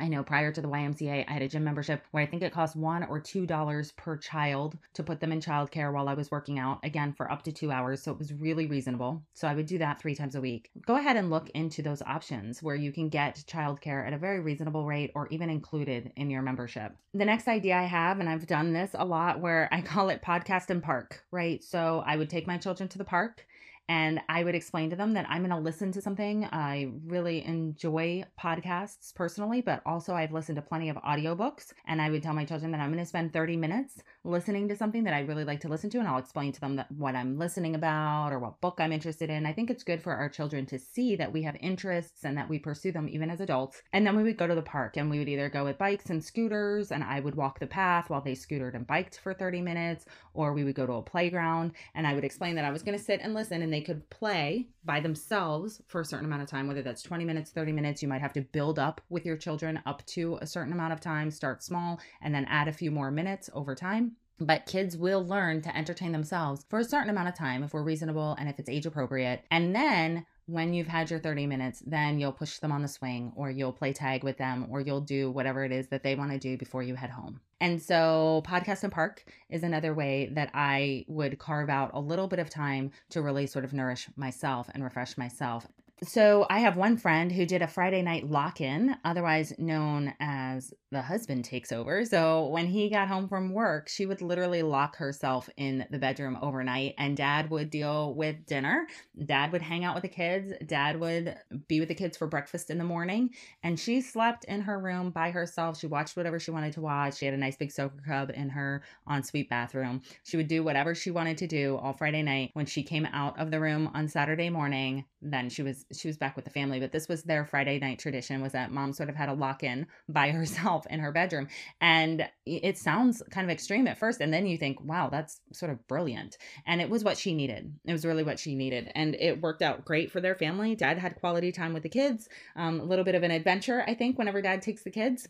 I 0.00 0.08
know 0.08 0.24
prior 0.24 0.50
to 0.50 0.60
the 0.60 0.66
YMCA, 0.66 1.24
I 1.28 1.32
had 1.32 1.42
a 1.42 1.48
gym 1.48 1.62
membership 1.62 2.02
where 2.10 2.20
I 2.20 2.26
think 2.26 2.42
it 2.42 2.52
cost 2.52 2.74
one 2.74 3.04
or 3.04 3.20
two 3.20 3.46
dollars 3.46 3.92
per 3.92 4.16
child 4.16 4.76
to 4.94 5.04
put 5.04 5.20
them 5.20 5.30
in 5.30 5.38
childcare 5.38 5.92
while 5.92 6.08
I 6.08 6.14
was 6.14 6.32
working 6.32 6.58
out, 6.58 6.80
again 6.82 7.12
for 7.12 7.30
up 7.30 7.42
to 7.42 7.52
two 7.52 7.70
hours. 7.70 8.02
So 8.02 8.10
it 8.10 8.18
was 8.18 8.32
really 8.32 8.66
reasonable. 8.66 9.22
So 9.34 9.46
I 9.46 9.54
would 9.54 9.66
do 9.66 9.78
that 9.78 10.00
three 10.00 10.16
times 10.16 10.34
a 10.34 10.40
week. 10.40 10.72
Go 10.84 10.96
ahead 10.96 11.16
and 11.16 11.30
look 11.30 11.48
into 11.50 11.80
those 11.80 12.02
options 12.02 12.60
where 12.60 12.74
you 12.74 12.90
can 12.90 13.08
get 13.08 13.44
childcare 13.46 14.04
at 14.04 14.12
a 14.12 14.18
very 14.18 14.40
reasonable 14.40 14.84
rate 14.84 15.12
or 15.14 15.28
even 15.28 15.48
included 15.48 16.10
in 16.16 16.28
your 16.28 16.42
membership. 16.42 16.96
The 17.12 17.24
next 17.24 17.46
idea 17.46 17.76
I 17.76 17.84
have, 17.84 18.18
and 18.18 18.28
I've 18.28 18.48
done 18.48 18.72
this 18.72 18.90
a 18.94 19.04
lot 19.04 19.40
where 19.40 19.68
I 19.70 19.80
call 19.92 20.08
it 20.08 20.22
podcast 20.22 20.70
and 20.70 20.82
park, 20.82 21.22
right? 21.30 21.62
So 21.62 22.02
I 22.04 22.16
would 22.16 22.30
take 22.30 22.48
my 22.48 22.58
children 22.58 22.88
to 22.88 22.98
the 22.98 23.04
park 23.04 23.46
and 23.88 24.20
I 24.28 24.44
would 24.44 24.54
explain 24.54 24.90
to 24.90 24.96
them 24.96 25.12
that 25.12 25.26
I'm 25.28 25.42
going 25.42 25.50
to 25.50 25.58
listen 25.58 25.92
to 25.92 26.00
something. 26.00 26.44
I 26.46 26.90
really 27.06 27.44
enjoy 27.44 28.24
podcasts 28.40 29.14
personally, 29.14 29.60
but 29.60 29.82
also 29.84 30.14
I've 30.14 30.32
listened 30.32 30.56
to 30.56 30.62
plenty 30.62 30.88
of 30.88 30.96
audiobooks. 30.96 31.72
And 31.86 32.00
I 32.00 32.08
would 32.08 32.22
tell 32.22 32.32
my 32.32 32.46
children 32.46 32.70
that 32.72 32.80
I'm 32.80 32.90
going 32.90 33.02
to 33.02 33.08
spend 33.08 33.32
30 33.32 33.56
minutes 33.56 34.02
listening 34.24 34.68
to 34.68 34.76
something 34.76 35.04
that 35.04 35.12
I 35.12 35.20
really 35.20 35.44
like 35.44 35.60
to 35.60 35.68
listen 35.68 35.90
to. 35.90 35.98
And 35.98 36.08
I'll 36.08 36.18
explain 36.18 36.52
to 36.52 36.60
them 36.60 36.76
that 36.76 36.90
what 36.92 37.14
I'm 37.14 37.38
listening 37.38 37.74
about 37.74 38.32
or 38.32 38.38
what 38.38 38.60
book 38.62 38.76
I'm 38.78 38.92
interested 38.92 39.28
in. 39.28 39.44
I 39.44 39.52
think 39.52 39.68
it's 39.68 39.84
good 39.84 40.02
for 40.02 40.14
our 40.14 40.30
children 40.30 40.64
to 40.66 40.78
see 40.78 41.14
that 41.16 41.32
we 41.32 41.42
have 41.42 41.56
interests 41.60 42.24
and 42.24 42.38
that 42.38 42.48
we 42.48 42.58
pursue 42.58 42.90
them 42.90 43.08
even 43.10 43.28
as 43.28 43.40
adults. 43.40 43.82
And 43.92 44.06
then 44.06 44.16
we 44.16 44.22
would 44.22 44.38
go 44.38 44.46
to 44.46 44.54
the 44.54 44.62
park 44.62 44.96
and 44.96 45.10
we 45.10 45.18
would 45.18 45.28
either 45.28 45.50
go 45.50 45.64
with 45.64 45.76
bikes 45.76 46.08
and 46.08 46.24
scooters, 46.24 46.90
and 46.90 47.04
I 47.04 47.20
would 47.20 47.34
walk 47.34 47.58
the 47.58 47.66
path 47.66 48.08
while 48.08 48.22
they 48.22 48.32
scootered 48.32 48.74
and 48.74 48.86
biked 48.86 49.18
for 49.18 49.34
30 49.34 49.60
minutes, 49.60 50.06
or 50.32 50.54
we 50.54 50.64
would 50.64 50.74
go 50.74 50.86
to 50.86 50.94
a 50.94 51.02
playground 51.02 51.72
and 51.94 52.06
I 52.06 52.14
would 52.14 52.24
explain 52.24 52.54
that 52.56 52.64
I 52.64 52.70
was 52.70 52.82
going 52.82 52.96
to 52.96 53.04
sit 53.04 53.20
and 53.22 53.34
listen 53.34 53.62
and 53.62 53.73
they 53.74 53.80
could 53.80 54.08
play 54.08 54.68
by 54.84 55.00
themselves 55.00 55.82
for 55.88 56.00
a 56.00 56.04
certain 56.04 56.26
amount 56.26 56.42
of 56.42 56.48
time, 56.48 56.68
whether 56.68 56.82
that's 56.82 57.02
20 57.02 57.24
minutes, 57.24 57.50
30 57.50 57.72
minutes. 57.72 58.02
You 58.02 58.08
might 58.08 58.20
have 58.20 58.32
to 58.34 58.42
build 58.42 58.78
up 58.78 59.00
with 59.08 59.26
your 59.26 59.36
children 59.36 59.80
up 59.84 60.06
to 60.06 60.38
a 60.40 60.46
certain 60.46 60.72
amount 60.72 60.92
of 60.92 61.00
time, 61.00 61.30
start 61.30 61.62
small, 61.62 62.00
and 62.22 62.34
then 62.34 62.44
add 62.46 62.68
a 62.68 62.72
few 62.72 62.90
more 62.90 63.10
minutes 63.10 63.50
over 63.52 63.74
time. 63.74 64.12
But 64.40 64.66
kids 64.66 64.96
will 64.96 65.24
learn 65.24 65.62
to 65.62 65.76
entertain 65.76 66.12
themselves 66.12 66.64
for 66.68 66.78
a 66.78 66.84
certain 66.84 67.10
amount 67.10 67.28
of 67.28 67.36
time 67.36 67.62
if 67.62 67.72
we're 67.72 67.82
reasonable 67.82 68.36
and 68.38 68.48
if 68.48 68.58
it's 68.58 68.68
age 68.68 68.86
appropriate. 68.86 69.44
And 69.50 69.74
then 69.74 70.26
when 70.46 70.74
you've 70.74 70.86
had 70.86 71.10
your 71.10 71.20
30 71.20 71.46
minutes, 71.46 71.82
then 71.86 72.18
you'll 72.18 72.32
push 72.32 72.58
them 72.58 72.72
on 72.72 72.82
the 72.82 72.88
swing 72.88 73.32
or 73.36 73.50
you'll 73.50 73.72
play 73.72 73.92
tag 73.92 74.22
with 74.22 74.36
them 74.36 74.66
or 74.70 74.80
you'll 74.80 75.00
do 75.00 75.30
whatever 75.30 75.64
it 75.64 75.72
is 75.72 75.88
that 75.88 76.02
they 76.02 76.14
want 76.14 76.32
to 76.32 76.38
do 76.38 76.56
before 76.56 76.82
you 76.82 76.94
head 76.94 77.10
home. 77.10 77.40
And 77.60 77.80
so, 77.80 78.42
Podcast 78.46 78.82
and 78.82 78.92
Park 78.92 79.24
is 79.48 79.62
another 79.62 79.94
way 79.94 80.28
that 80.32 80.50
I 80.52 81.06
would 81.08 81.38
carve 81.38 81.70
out 81.70 81.92
a 81.94 82.00
little 82.00 82.28
bit 82.28 82.38
of 82.38 82.50
time 82.50 82.90
to 83.10 83.22
really 83.22 83.46
sort 83.46 83.64
of 83.64 83.72
nourish 83.72 84.08
myself 84.16 84.68
and 84.74 84.84
refresh 84.84 85.16
myself. 85.16 85.66
So 86.02 86.44
I 86.50 86.58
have 86.58 86.76
one 86.76 86.96
friend 86.96 87.30
who 87.30 87.46
did 87.46 87.62
a 87.62 87.68
Friday 87.68 88.02
night 88.02 88.28
lock 88.28 88.60
in, 88.60 88.96
otherwise 89.04 89.54
known 89.58 90.12
as 90.18 90.74
the 90.90 91.00
husband 91.00 91.44
takes 91.44 91.72
over. 91.72 92.04
So 92.04 92.48
when 92.48 92.66
he 92.66 92.90
got 92.90 93.08
home 93.08 93.28
from 93.28 93.52
work, 93.52 93.88
she 93.88 94.04
would 94.04 94.20
literally 94.20 94.62
lock 94.62 94.96
herself 94.96 95.48
in 95.56 95.86
the 95.90 95.98
bedroom 95.98 96.36
overnight, 96.42 96.94
and 96.98 97.16
dad 97.16 97.48
would 97.50 97.70
deal 97.70 98.14
with 98.14 98.44
dinner. 98.44 98.86
Dad 99.24 99.52
would 99.52 99.62
hang 99.62 99.84
out 99.84 99.94
with 99.94 100.02
the 100.02 100.08
kids. 100.08 100.52
Dad 100.66 100.98
would 100.98 101.36
be 101.68 101.78
with 101.78 101.88
the 101.88 101.94
kids 101.94 102.16
for 102.16 102.26
breakfast 102.26 102.70
in 102.70 102.78
the 102.78 102.84
morning. 102.84 103.30
And 103.62 103.78
she 103.78 104.00
slept 104.00 104.44
in 104.44 104.62
her 104.62 104.78
room 104.78 105.10
by 105.10 105.30
herself. 105.30 105.78
She 105.78 105.86
watched 105.86 106.16
whatever 106.16 106.40
she 106.40 106.50
wanted 106.50 106.72
to 106.74 106.80
watch. 106.80 107.18
She 107.18 107.24
had 107.24 107.34
a 107.34 107.38
nice 107.38 107.56
big 107.56 107.70
soaker 107.70 108.02
cub 108.06 108.30
in 108.34 108.48
her 108.50 108.82
ensuite 109.08 109.48
bathroom. 109.48 110.02
She 110.24 110.36
would 110.36 110.48
do 110.48 110.64
whatever 110.64 110.94
she 110.94 111.12
wanted 111.12 111.38
to 111.38 111.46
do 111.46 111.76
all 111.76 111.92
Friday 111.92 112.22
night. 112.22 112.50
When 112.54 112.66
she 112.66 112.82
came 112.82 113.06
out 113.06 113.38
of 113.38 113.50
the 113.50 113.60
room 113.60 113.90
on 113.94 114.08
Saturday 114.08 114.50
morning, 114.50 115.04
then 115.24 115.48
she 115.48 115.62
was 115.62 115.86
she 115.92 116.08
was 116.08 116.16
back 116.16 116.36
with 116.36 116.44
the 116.44 116.50
family 116.50 116.78
but 116.78 116.92
this 116.92 117.08
was 117.08 117.22
their 117.22 117.44
friday 117.44 117.78
night 117.78 117.98
tradition 117.98 118.42
was 118.42 118.52
that 118.52 118.70
mom 118.70 118.92
sort 118.92 119.08
of 119.08 119.16
had 119.16 119.28
a 119.28 119.32
lock-in 119.32 119.86
by 120.08 120.30
herself 120.30 120.86
in 120.90 121.00
her 121.00 121.12
bedroom. 121.12 121.48
And 121.80 122.28
it 122.46 122.76
sounds 122.78 123.22
kind 123.30 123.44
of 123.44 123.50
extreme 123.50 123.86
at 123.86 123.98
first 123.98 124.20
and 124.20 124.32
then 124.32 124.46
you 124.46 124.58
think 124.58 124.78
wow 124.82 125.08
that's 125.08 125.40
sort 125.52 125.72
of 125.72 125.86
brilliant. 125.88 126.36
And 126.66 126.80
it 126.80 126.90
was 126.90 127.04
what 127.04 127.18
she 127.18 127.34
needed. 127.34 127.72
It 127.86 127.92
was 127.92 128.04
really 128.04 128.22
what 128.22 128.38
she 128.38 128.54
needed 128.54 128.90
and 128.94 129.14
it 129.14 129.40
worked 129.40 129.62
out 129.62 129.84
great 129.84 130.10
for 130.10 130.20
their 130.20 130.34
family. 130.34 130.74
Dad 130.74 130.98
had 130.98 131.16
quality 131.16 131.52
time 131.52 131.72
with 131.72 131.82
the 131.82 131.88
kids 131.88 132.28
um, 132.56 132.80
a 132.80 132.84
little 132.84 133.04
bit 133.04 133.14
of 133.14 133.22
an 133.22 133.30
adventure 133.30 133.84
i 133.86 133.94
think 133.94 134.18
whenever 134.18 134.42
dad 134.42 134.62
takes 134.62 134.82
the 134.82 134.90
kids 134.90 135.28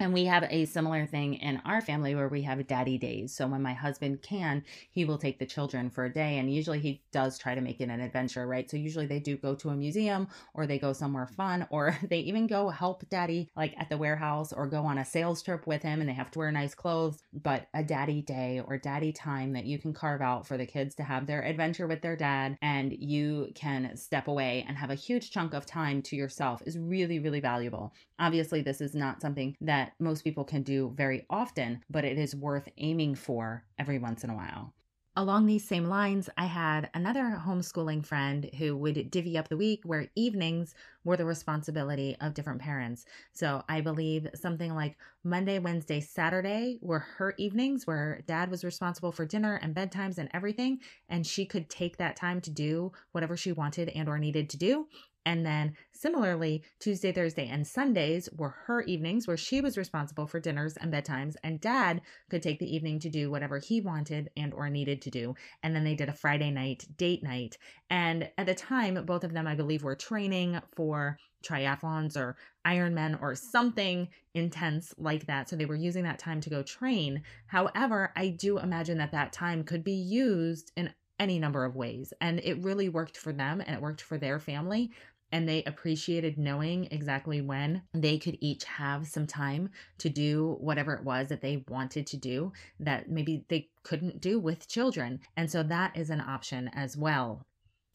and 0.00 0.12
we 0.12 0.24
have 0.24 0.44
a 0.50 0.64
similar 0.64 1.06
thing 1.06 1.34
in 1.34 1.62
our 1.64 1.80
family 1.80 2.16
where 2.16 2.28
we 2.28 2.42
have 2.42 2.66
daddy 2.66 2.98
days. 2.98 3.32
So 3.32 3.46
when 3.46 3.62
my 3.62 3.74
husband 3.74 4.22
can, 4.22 4.64
he 4.90 5.04
will 5.04 5.18
take 5.18 5.38
the 5.38 5.46
children 5.46 5.88
for 5.88 6.04
a 6.04 6.12
day. 6.12 6.38
And 6.38 6.52
usually 6.52 6.80
he 6.80 7.00
does 7.12 7.38
try 7.38 7.54
to 7.54 7.60
make 7.60 7.80
it 7.80 7.88
an 7.88 8.00
adventure, 8.00 8.44
right? 8.46 8.68
So 8.68 8.76
usually 8.76 9.06
they 9.06 9.20
do 9.20 9.36
go 9.36 9.54
to 9.54 9.68
a 9.68 9.76
museum 9.76 10.26
or 10.52 10.66
they 10.66 10.80
go 10.80 10.92
somewhere 10.92 11.28
fun 11.28 11.68
or 11.70 11.96
they 12.10 12.18
even 12.18 12.48
go 12.48 12.70
help 12.70 13.08
daddy 13.08 13.48
like 13.56 13.74
at 13.78 13.88
the 13.88 13.96
warehouse 13.96 14.52
or 14.52 14.66
go 14.66 14.84
on 14.84 14.98
a 14.98 15.04
sales 15.04 15.42
trip 15.42 15.64
with 15.64 15.82
him 15.82 16.00
and 16.00 16.08
they 16.08 16.14
have 16.14 16.30
to 16.32 16.40
wear 16.40 16.50
nice 16.50 16.74
clothes. 16.74 17.22
But 17.32 17.68
a 17.72 17.84
daddy 17.84 18.20
day 18.20 18.60
or 18.66 18.78
daddy 18.78 19.12
time 19.12 19.52
that 19.52 19.64
you 19.64 19.78
can 19.78 19.92
carve 19.92 20.20
out 20.20 20.44
for 20.44 20.56
the 20.56 20.66
kids 20.66 20.96
to 20.96 21.04
have 21.04 21.26
their 21.26 21.42
adventure 21.44 21.86
with 21.86 22.02
their 22.02 22.16
dad 22.16 22.58
and 22.62 22.92
you 22.92 23.52
can 23.54 23.96
step 23.96 24.26
away 24.26 24.64
and 24.66 24.76
have 24.76 24.90
a 24.90 24.96
huge 24.96 25.30
chunk 25.30 25.54
of 25.54 25.66
time 25.66 26.02
to 26.02 26.16
yourself 26.16 26.62
is 26.66 26.76
really, 26.76 27.20
really 27.20 27.40
valuable. 27.40 27.94
Obviously, 28.18 28.60
this 28.60 28.80
is 28.80 28.94
not 28.94 29.20
something 29.20 29.56
that 29.60 29.83
that 29.84 29.94
most 29.98 30.24
people 30.24 30.44
can 30.44 30.62
do 30.62 30.92
very 30.96 31.26
often, 31.28 31.82
but 31.90 32.04
it 32.04 32.18
is 32.18 32.34
worth 32.34 32.68
aiming 32.78 33.14
for 33.14 33.64
every 33.78 33.98
once 33.98 34.24
in 34.24 34.30
a 34.30 34.34
while. 34.34 34.72
Along 35.16 35.46
these 35.46 35.68
same 35.68 35.84
lines, 35.84 36.28
I 36.36 36.46
had 36.46 36.90
another 36.92 37.40
homeschooling 37.46 38.04
friend 38.04 38.50
who 38.58 38.76
would 38.78 39.12
divvy 39.12 39.38
up 39.38 39.46
the 39.46 39.56
week 39.56 39.82
where 39.84 40.10
evenings 40.16 40.74
were 41.04 41.16
the 41.16 41.24
responsibility 41.24 42.16
of 42.20 42.34
different 42.34 42.60
parents. 42.60 43.04
So 43.32 43.62
I 43.68 43.80
believe 43.80 44.26
something 44.34 44.74
like 44.74 44.96
Monday, 45.22 45.60
Wednesday, 45.60 46.00
Saturday 46.00 46.78
were 46.80 46.98
her 46.98 47.34
evenings 47.38 47.86
where 47.86 48.22
dad 48.26 48.50
was 48.50 48.64
responsible 48.64 49.12
for 49.12 49.24
dinner 49.24 49.54
and 49.62 49.72
bedtimes 49.72 50.18
and 50.18 50.28
everything 50.34 50.80
and 51.08 51.24
she 51.24 51.46
could 51.46 51.70
take 51.70 51.98
that 51.98 52.16
time 52.16 52.40
to 52.40 52.50
do 52.50 52.90
whatever 53.12 53.36
she 53.36 53.52
wanted 53.52 53.90
and 53.90 54.08
or 54.08 54.18
needed 54.18 54.50
to 54.50 54.56
do 54.56 54.88
and 55.26 55.44
then 55.44 55.76
similarly, 55.92 56.62
Tuesday, 56.80 57.12
Thursday, 57.12 57.48
and 57.48 57.66
Sundays 57.66 58.28
were 58.36 58.56
her 58.66 58.82
evenings 58.82 59.26
where 59.26 59.36
she 59.36 59.60
was 59.60 59.78
responsible 59.78 60.26
for 60.26 60.40
dinners 60.40 60.76
and 60.76 60.92
bedtimes, 60.92 61.34
and 61.42 61.60
dad 61.60 62.02
could 62.30 62.42
take 62.42 62.58
the 62.58 62.74
evening 62.74 62.98
to 63.00 63.08
do 63.08 63.30
whatever 63.30 63.58
he 63.58 63.80
wanted 63.80 64.30
and 64.36 64.52
or 64.52 64.68
needed 64.68 65.00
to 65.02 65.10
do. 65.10 65.34
And 65.62 65.74
then 65.74 65.84
they 65.84 65.94
did 65.94 66.08
a 66.08 66.14
Friday 66.14 66.50
night 66.50 66.86
date 66.96 67.22
night. 67.22 67.56
And 67.88 68.30
at 68.36 68.46
the 68.46 68.54
time, 68.54 69.02
both 69.06 69.24
of 69.24 69.32
them, 69.32 69.46
I 69.46 69.54
believe, 69.54 69.82
were 69.82 69.96
training 69.96 70.60
for 70.76 71.18
triathlons 71.44 72.16
or 72.16 72.36
Ironman 72.66 73.20
or 73.20 73.34
something 73.34 74.08
intense 74.34 74.94
like 74.96 75.26
that. 75.26 75.48
So 75.48 75.56
they 75.56 75.66
were 75.66 75.74
using 75.74 76.04
that 76.04 76.18
time 76.18 76.40
to 76.42 76.50
go 76.50 76.62
train. 76.62 77.22
However, 77.46 78.12
I 78.16 78.28
do 78.28 78.58
imagine 78.58 78.98
that 78.98 79.12
that 79.12 79.32
time 79.32 79.64
could 79.64 79.84
be 79.84 79.92
used 79.92 80.72
in 80.76 80.92
any 81.18 81.38
number 81.38 81.64
of 81.64 81.76
ways. 81.76 82.12
And 82.20 82.40
it 82.40 82.62
really 82.62 82.88
worked 82.88 83.16
for 83.16 83.32
them 83.32 83.60
and 83.60 83.74
it 83.76 83.82
worked 83.82 84.00
for 84.00 84.18
their 84.18 84.40
family 84.40 84.90
and 85.34 85.48
they 85.48 85.64
appreciated 85.64 86.38
knowing 86.38 86.86
exactly 86.92 87.40
when 87.40 87.82
they 87.92 88.18
could 88.18 88.38
each 88.40 88.62
have 88.62 89.04
some 89.08 89.26
time 89.26 89.68
to 89.98 90.08
do 90.08 90.56
whatever 90.60 90.94
it 90.94 91.02
was 91.02 91.26
that 91.26 91.40
they 91.40 91.64
wanted 91.66 92.06
to 92.06 92.16
do 92.16 92.52
that 92.78 93.10
maybe 93.10 93.44
they 93.48 93.68
couldn't 93.82 94.20
do 94.20 94.38
with 94.38 94.68
children. 94.68 95.18
And 95.36 95.50
so 95.50 95.64
that 95.64 95.96
is 95.96 96.08
an 96.08 96.20
option 96.20 96.70
as 96.72 96.96
well. 96.96 97.42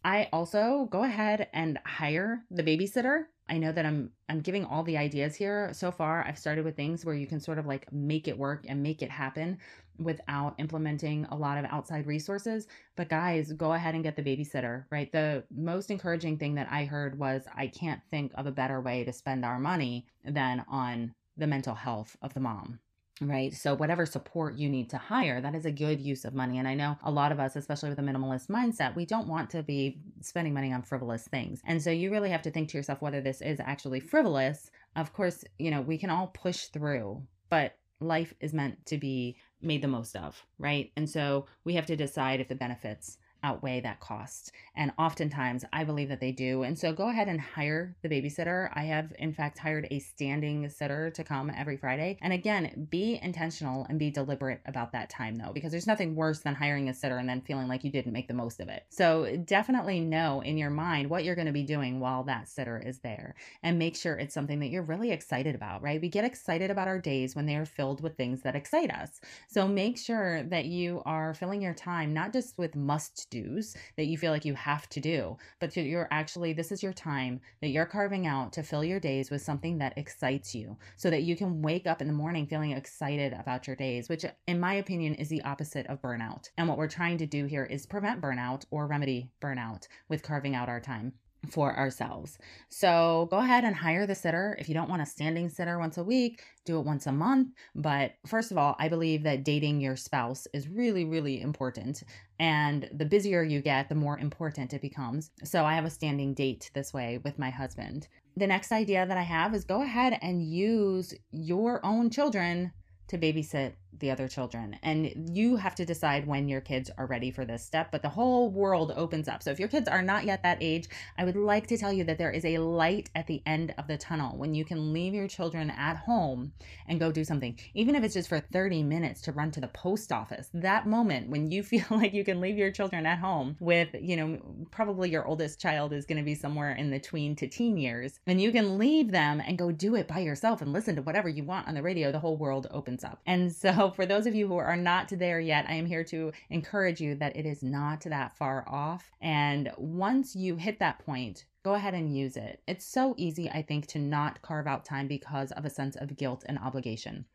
I 0.03 0.27
also 0.33 0.89
go 0.91 1.05
ahead 1.05 1.47
and 1.53 1.79
hire 1.85 2.43
the 2.51 2.61
babysitter 2.61 3.27
I 3.49 3.57
know 3.57 3.71
that 3.71 3.85
I'm 3.85 4.11
I'm 4.29 4.41
giving 4.41 4.63
all 4.63 4.83
the 4.83 4.97
ideas 4.97 5.35
here 5.35 5.71
so 5.73 5.91
far. 5.91 6.23
I've 6.25 6.37
started 6.37 6.63
with 6.63 6.75
things 6.75 7.03
where 7.03 7.15
you 7.15 7.27
can 7.27 7.39
sort 7.39 7.57
of 7.57 7.65
like 7.65 7.91
make 7.91 8.27
it 8.27 8.37
work 8.37 8.65
and 8.67 8.81
make 8.83 9.01
it 9.01 9.09
happen 9.09 9.57
without 9.97 10.55
implementing 10.59 11.25
a 11.25 11.35
lot 11.35 11.57
of 11.57 11.65
outside 11.65 12.07
resources. 12.07 12.67
But 12.95 13.09
guys, 13.09 13.51
go 13.53 13.73
ahead 13.73 13.95
and 13.95 14.03
get 14.03 14.15
the 14.15 14.23
babysitter, 14.23 14.85
right? 14.91 15.11
The 15.11 15.43
most 15.51 15.91
encouraging 15.91 16.37
thing 16.37 16.55
that 16.55 16.71
I 16.71 16.85
heard 16.85 17.19
was 17.19 17.43
I 17.53 17.67
can't 17.67 18.01
think 18.09 18.31
of 18.35 18.45
a 18.45 18.51
better 18.51 18.79
way 18.79 19.03
to 19.03 19.11
spend 19.11 19.43
our 19.43 19.59
money 19.59 20.05
than 20.23 20.63
on 20.69 21.13
the 21.35 21.47
mental 21.47 21.75
health 21.75 22.15
of 22.21 22.33
the 22.33 22.39
mom 22.39 22.79
right? 23.21 23.53
So, 23.53 23.75
whatever 23.75 24.05
support 24.05 24.57
you 24.57 24.69
need 24.69 24.89
to 24.91 24.97
hire, 24.97 25.41
that 25.41 25.55
is 25.55 25.65
a 25.65 25.71
good 25.71 25.99
use 25.99 26.25
of 26.25 26.33
money. 26.33 26.57
And 26.57 26.67
I 26.67 26.73
know 26.73 26.97
a 27.03 27.11
lot 27.11 27.31
of 27.31 27.39
us, 27.39 27.55
especially 27.55 27.89
with 27.89 27.99
a 27.99 28.03
minimalist 28.03 28.47
mindset, 28.47 28.95
we 28.95 29.05
don't 29.05 29.27
want 29.27 29.49
to 29.51 29.63
be 29.63 29.99
spending 30.21 30.53
money 30.53 30.71
on 30.71 30.81
frivolous 30.81 31.27
things. 31.27 31.61
And 31.65 31.81
so, 31.81 31.91
you 31.91 32.11
really 32.11 32.29
have 32.29 32.41
to 32.43 32.51
think 32.51 32.69
to 32.69 32.77
yourself 32.77 33.01
whether 33.01 33.21
this 33.21 33.41
is 33.41 33.59
actually 33.59 33.99
frivolous. 33.99 34.71
Of 34.95 35.13
course, 35.13 35.43
you 35.57 35.71
know, 35.71 35.81
we 35.81 35.97
can 35.97 36.09
all 36.09 36.27
push 36.27 36.65
through, 36.65 37.21
but 37.49 37.75
life 37.99 38.33
is 38.39 38.53
meant 38.53 38.85
to 38.85 38.97
be 38.97 39.37
made 39.61 39.81
the 39.81 39.87
most 39.87 40.15
of, 40.15 40.41
right? 40.57 40.91
And 40.95 41.09
so, 41.09 41.47
we 41.63 41.75
have 41.75 41.85
to 41.87 41.95
decide 41.95 42.39
if 42.39 42.47
the 42.47 42.55
benefits 42.55 43.17
outweigh 43.43 43.81
that 43.81 43.99
cost. 43.99 44.51
And 44.75 44.91
oftentimes 44.97 45.65
I 45.73 45.83
believe 45.83 46.09
that 46.09 46.19
they 46.19 46.31
do. 46.31 46.63
And 46.63 46.77
so 46.77 46.93
go 46.93 47.09
ahead 47.09 47.27
and 47.27 47.39
hire 47.39 47.95
the 48.01 48.09
babysitter. 48.09 48.69
I 48.73 48.83
have, 48.83 49.13
in 49.19 49.33
fact, 49.33 49.57
hired 49.57 49.87
a 49.91 49.99
standing 49.99 50.69
sitter 50.69 51.09
to 51.11 51.23
come 51.23 51.51
every 51.55 51.77
Friday. 51.77 52.17
And 52.21 52.33
again, 52.33 52.87
be 52.89 53.19
intentional 53.21 53.85
and 53.89 53.99
be 53.99 54.09
deliberate 54.09 54.61
about 54.65 54.91
that 54.93 55.09
time, 55.09 55.35
though, 55.35 55.51
because 55.53 55.71
there's 55.71 55.87
nothing 55.87 56.15
worse 56.15 56.39
than 56.39 56.55
hiring 56.55 56.89
a 56.89 56.93
sitter 56.93 57.17
and 57.17 57.27
then 57.27 57.41
feeling 57.41 57.67
like 57.67 57.83
you 57.83 57.91
didn't 57.91 58.13
make 58.13 58.27
the 58.27 58.33
most 58.33 58.59
of 58.59 58.69
it. 58.69 58.85
So 58.89 59.37
definitely 59.45 59.99
know 59.99 60.41
in 60.41 60.57
your 60.57 60.69
mind 60.69 61.09
what 61.09 61.23
you're 61.23 61.35
going 61.35 61.47
to 61.47 61.53
be 61.53 61.63
doing 61.63 61.99
while 61.99 62.23
that 62.23 62.47
sitter 62.47 62.81
is 62.85 62.99
there 62.99 63.35
and 63.63 63.79
make 63.79 63.95
sure 63.95 64.15
it's 64.15 64.33
something 64.33 64.59
that 64.59 64.69
you're 64.69 64.83
really 64.83 65.11
excited 65.11 65.55
about, 65.55 65.81
right? 65.81 66.01
We 66.01 66.09
get 66.09 66.25
excited 66.25 66.71
about 66.71 66.87
our 66.87 66.99
days 66.99 67.35
when 67.35 67.45
they 67.45 67.55
are 67.55 67.65
filled 67.65 68.01
with 68.01 68.15
things 68.15 68.41
that 68.41 68.55
excite 68.55 68.91
us. 68.91 69.21
So 69.47 69.67
make 69.67 69.97
sure 69.97 70.43
that 70.43 70.65
you 70.65 71.01
are 71.05 71.33
filling 71.33 71.61
your 71.61 71.73
time 71.73 72.13
not 72.13 72.33
just 72.33 72.57
with 72.57 72.75
must 72.75 73.28
do's 73.29 73.75
that 73.95 74.05
you 74.05 74.17
feel 74.17 74.31
like 74.31 74.45
you 74.45 74.53
have 74.53 74.87
to 74.89 74.99
do, 74.99 75.37
but 75.59 75.75
you're 75.75 76.07
actually, 76.11 76.53
this 76.53 76.71
is 76.71 76.83
your 76.83 76.93
time 76.93 77.39
that 77.61 77.69
you're 77.69 77.85
carving 77.85 78.27
out 78.27 78.53
to 78.53 78.63
fill 78.63 78.83
your 78.83 78.99
days 78.99 79.29
with 79.29 79.41
something 79.41 79.77
that 79.77 79.97
excites 79.97 80.53
you 80.53 80.77
so 80.95 81.09
that 81.09 81.23
you 81.23 81.35
can 81.35 81.61
wake 81.61 81.87
up 81.87 82.01
in 82.01 82.07
the 82.07 82.13
morning 82.13 82.47
feeling 82.47 82.71
excited 82.71 83.33
about 83.33 83.67
your 83.67 83.75
days, 83.75 84.09
which, 84.09 84.25
in 84.47 84.59
my 84.59 84.75
opinion, 84.75 85.15
is 85.15 85.29
the 85.29 85.41
opposite 85.43 85.87
of 85.87 86.01
burnout. 86.01 86.49
And 86.57 86.67
what 86.67 86.77
we're 86.77 86.87
trying 86.87 87.17
to 87.19 87.25
do 87.25 87.45
here 87.45 87.65
is 87.65 87.85
prevent 87.85 88.21
burnout 88.21 88.65
or 88.71 88.87
remedy 88.87 89.31
burnout 89.41 89.87
with 90.07 90.23
carving 90.23 90.55
out 90.55 90.69
our 90.69 90.79
time 90.79 91.13
for 91.49 91.75
ourselves. 91.77 92.37
So 92.69 93.27
go 93.31 93.37
ahead 93.37 93.63
and 93.63 93.75
hire 93.75 94.05
the 94.05 94.15
sitter. 94.15 94.57
If 94.59 94.67
you 94.67 94.75
don't 94.75 94.89
want 94.89 95.01
a 95.01 95.05
standing 95.05 95.49
sitter 95.49 95.79
once 95.79 95.97
a 95.97 96.03
week, 96.03 96.43
do 96.65 96.79
it 96.79 96.85
once 96.85 97.07
a 97.07 97.11
month. 97.11 97.49
But 97.75 98.13
first 98.27 98.51
of 98.51 98.57
all, 98.57 98.75
I 98.77 98.89
believe 98.89 99.23
that 99.23 99.43
dating 99.43 99.81
your 99.81 99.95
spouse 99.95 100.47
is 100.53 100.67
really, 100.67 101.05
really 101.05 101.41
important. 101.41 102.03
And 102.39 102.89
the 102.93 103.05
busier 103.05 103.43
you 103.43 103.61
get, 103.61 103.89
the 103.89 103.95
more 103.95 104.19
important 104.19 104.73
it 104.73 104.81
becomes. 104.81 105.31
So 105.43 105.63
I 105.65 105.75
have 105.75 105.85
a 105.85 105.89
standing 105.89 106.33
date 106.33 106.71
this 106.73 106.93
way 106.93 107.19
with 107.23 107.39
my 107.39 107.49
husband. 107.49 108.07
The 108.35 108.47
next 108.47 108.71
idea 108.71 109.05
that 109.05 109.17
I 109.17 109.23
have 109.23 109.53
is 109.53 109.65
go 109.65 109.81
ahead 109.81 110.17
and 110.21 110.43
use 110.43 111.13
your 111.31 111.85
own 111.85 112.09
children 112.09 112.71
to 113.07 113.17
babysit 113.17 113.73
the 113.97 114.11
other 114.11 114.27
children. 114.27 114.77
And 114.83 115.29
you 115.33 115.55
have 115.57 115.75
to 115.75 115.85
decide 115.85 116.27
when 116.27 116.47
your 116.47 116.61
kids 116.61 116.89
are 116.97 117.05
ready 117.05 117.31
for 117.31 117.45
this 117.45 117.63
step, 117.63 117.91
but 117.91 118.01
the 118.01 118.09
whole 118.09 118.49
world 118.49 118.93
opens 118.95 119.27
up. 119.27 119.43
So 119.43 119.51
if 119.51 119.59
your 119.59 119.67
kids 119.67 119.87
are 119.87 120.01
not 120.01 120.25
yet 120.25 120.43
that 120.43 120.57
age, 120.61 120.87
I 121.17 121.25
would 121.25 121.35
like 121.35 121.67
to 121.67 121.77
tell 121.77 121.91
you 121.91 122.03
that 122.05 122.17
there 122.17 122.31
is 122.31 122.45
a 122.45 122.57
light 122.59 123.09
at 123.15 123.27
the 123.27 123.41
end 123.45 123.73
of 123.77 123.87
the 123.87 123.97
tunnel 123.97 124.37
when 124.37 124.53
you 124.53 124.65
can 124.65 124.93
leave 124.93 125.13
your 125.13 125.27
children 125.27 125.69
at 125.69 125.97
home 125.97 126.53
and 126.87 126.99
go 126.99 127.11
do 127.11 127.23
something, 127.23 127.57
even 127.73 127.95
if 127.95 128.03
it's 128.03 128.13
just 128.13 128.29
for 128.29 128.39
30 128.39 128.83
minutes 128.83 129.21
to 129.21 129.31
run 129.31 129.51
to 129.51 129.61
the 129.61 129.67
post 129.67 130.11
office. 130.11 130.49
That 130.53 130.87
moment 130.87 131.29
when 131.29 131.51
you 131.51 131.63
feel 131.69 131.85
like 131.89 132.13
you 132.13 132.23
can 132.23 132.41
leave 132.41 132.57
your 132.57 132.71
children 132.71 133.05
at 133.05 133.19
home 133.19 133.57
with, 133.59 133.89
you 133.99 134.15
know, 134.15 134.39
probably 134.71 135.09
your 135.09 135.25
oldest 135.25 135.59
child 135.59 135.93
is 135.93 136.05
going 136.05 136.17
to 136.17 136.23
be 136.23 136.35
somewhere 136.35 136.71
in 136.71 136.89
the 136.89 136.99
tween 136.99 137.35
to 137.37 137.47
teen 137.47 137.77
years, 137.77 138.19
and 138.27 138.41
you 138.41 138.51
can 138.51 138.77
leave 138.77 139.11
them 139.11 139.41
and 139.45 139.57
go 139.57 139.71
do 139.71 139.95
it 139.95 140.07
by 140.07 140.19
yourself 140.19 140.61
and 140.61 140.73
listen 140.73 140.95
to 140.95 141.01
whatever 141.01 141.29
you 141.29 141.43
want 141.43 141.67
on 141.67 141.73
the 141.73 141.81
radio, 141.81 142.11
the 142.11 142.19
whole 142.19 142.37
world 142.37 142.67
opens 142.71 143.03
up. 143.03 143.19
And 143.25 143.51
so 143.51 143.88
for 143.89 144.05
those 144.05 144.25
of 144.25 144.35
you 144.35 144.47
who 144.47 144.57
are 144.57 144.75
not 144.75 145.09
there 145.09 145.39
yet, 145.39 145.65
I 145.67 145.73
am 145.73 145.85
here 145.85 146.03
to 146.05 146.31
encourage 146.49 146.99
you 147.01 147.15
that 147.15 147.35
it 147.35 147.45
is 147.45 147.63
not 147.63 148.01
that 148.01 148.37
far 148.37 148.67
off. 148.67 149.11
And 149.21 149.71
once 149.77 150.35
you 150.35 150.55
hit 150.55 150.79
that 150.79 150.99
point, 150.99 151.45
go 151.63 151.73
ahead 151.73 151.93
and 151.93 152.15
use 152.15 152.37
it. 152.37 152.61
It's 152.67 152.85
so 152.85 153.13
easy, 153.17 153.49
I 153.49 153.61
think, 153.61 153.87
to 153.87 153.99
not 153.99 154.41
carve 154.41 154.67
out 154.67 154.85
time 154.85 155.07
because 155.07 155.51
of 155.51 155.65
a 155.65 155.69
sense 155.69 155.95
of 155.95 156.17
guilt 156.17 156.43
and 156.47 156.57
obligation. 156.59 157.25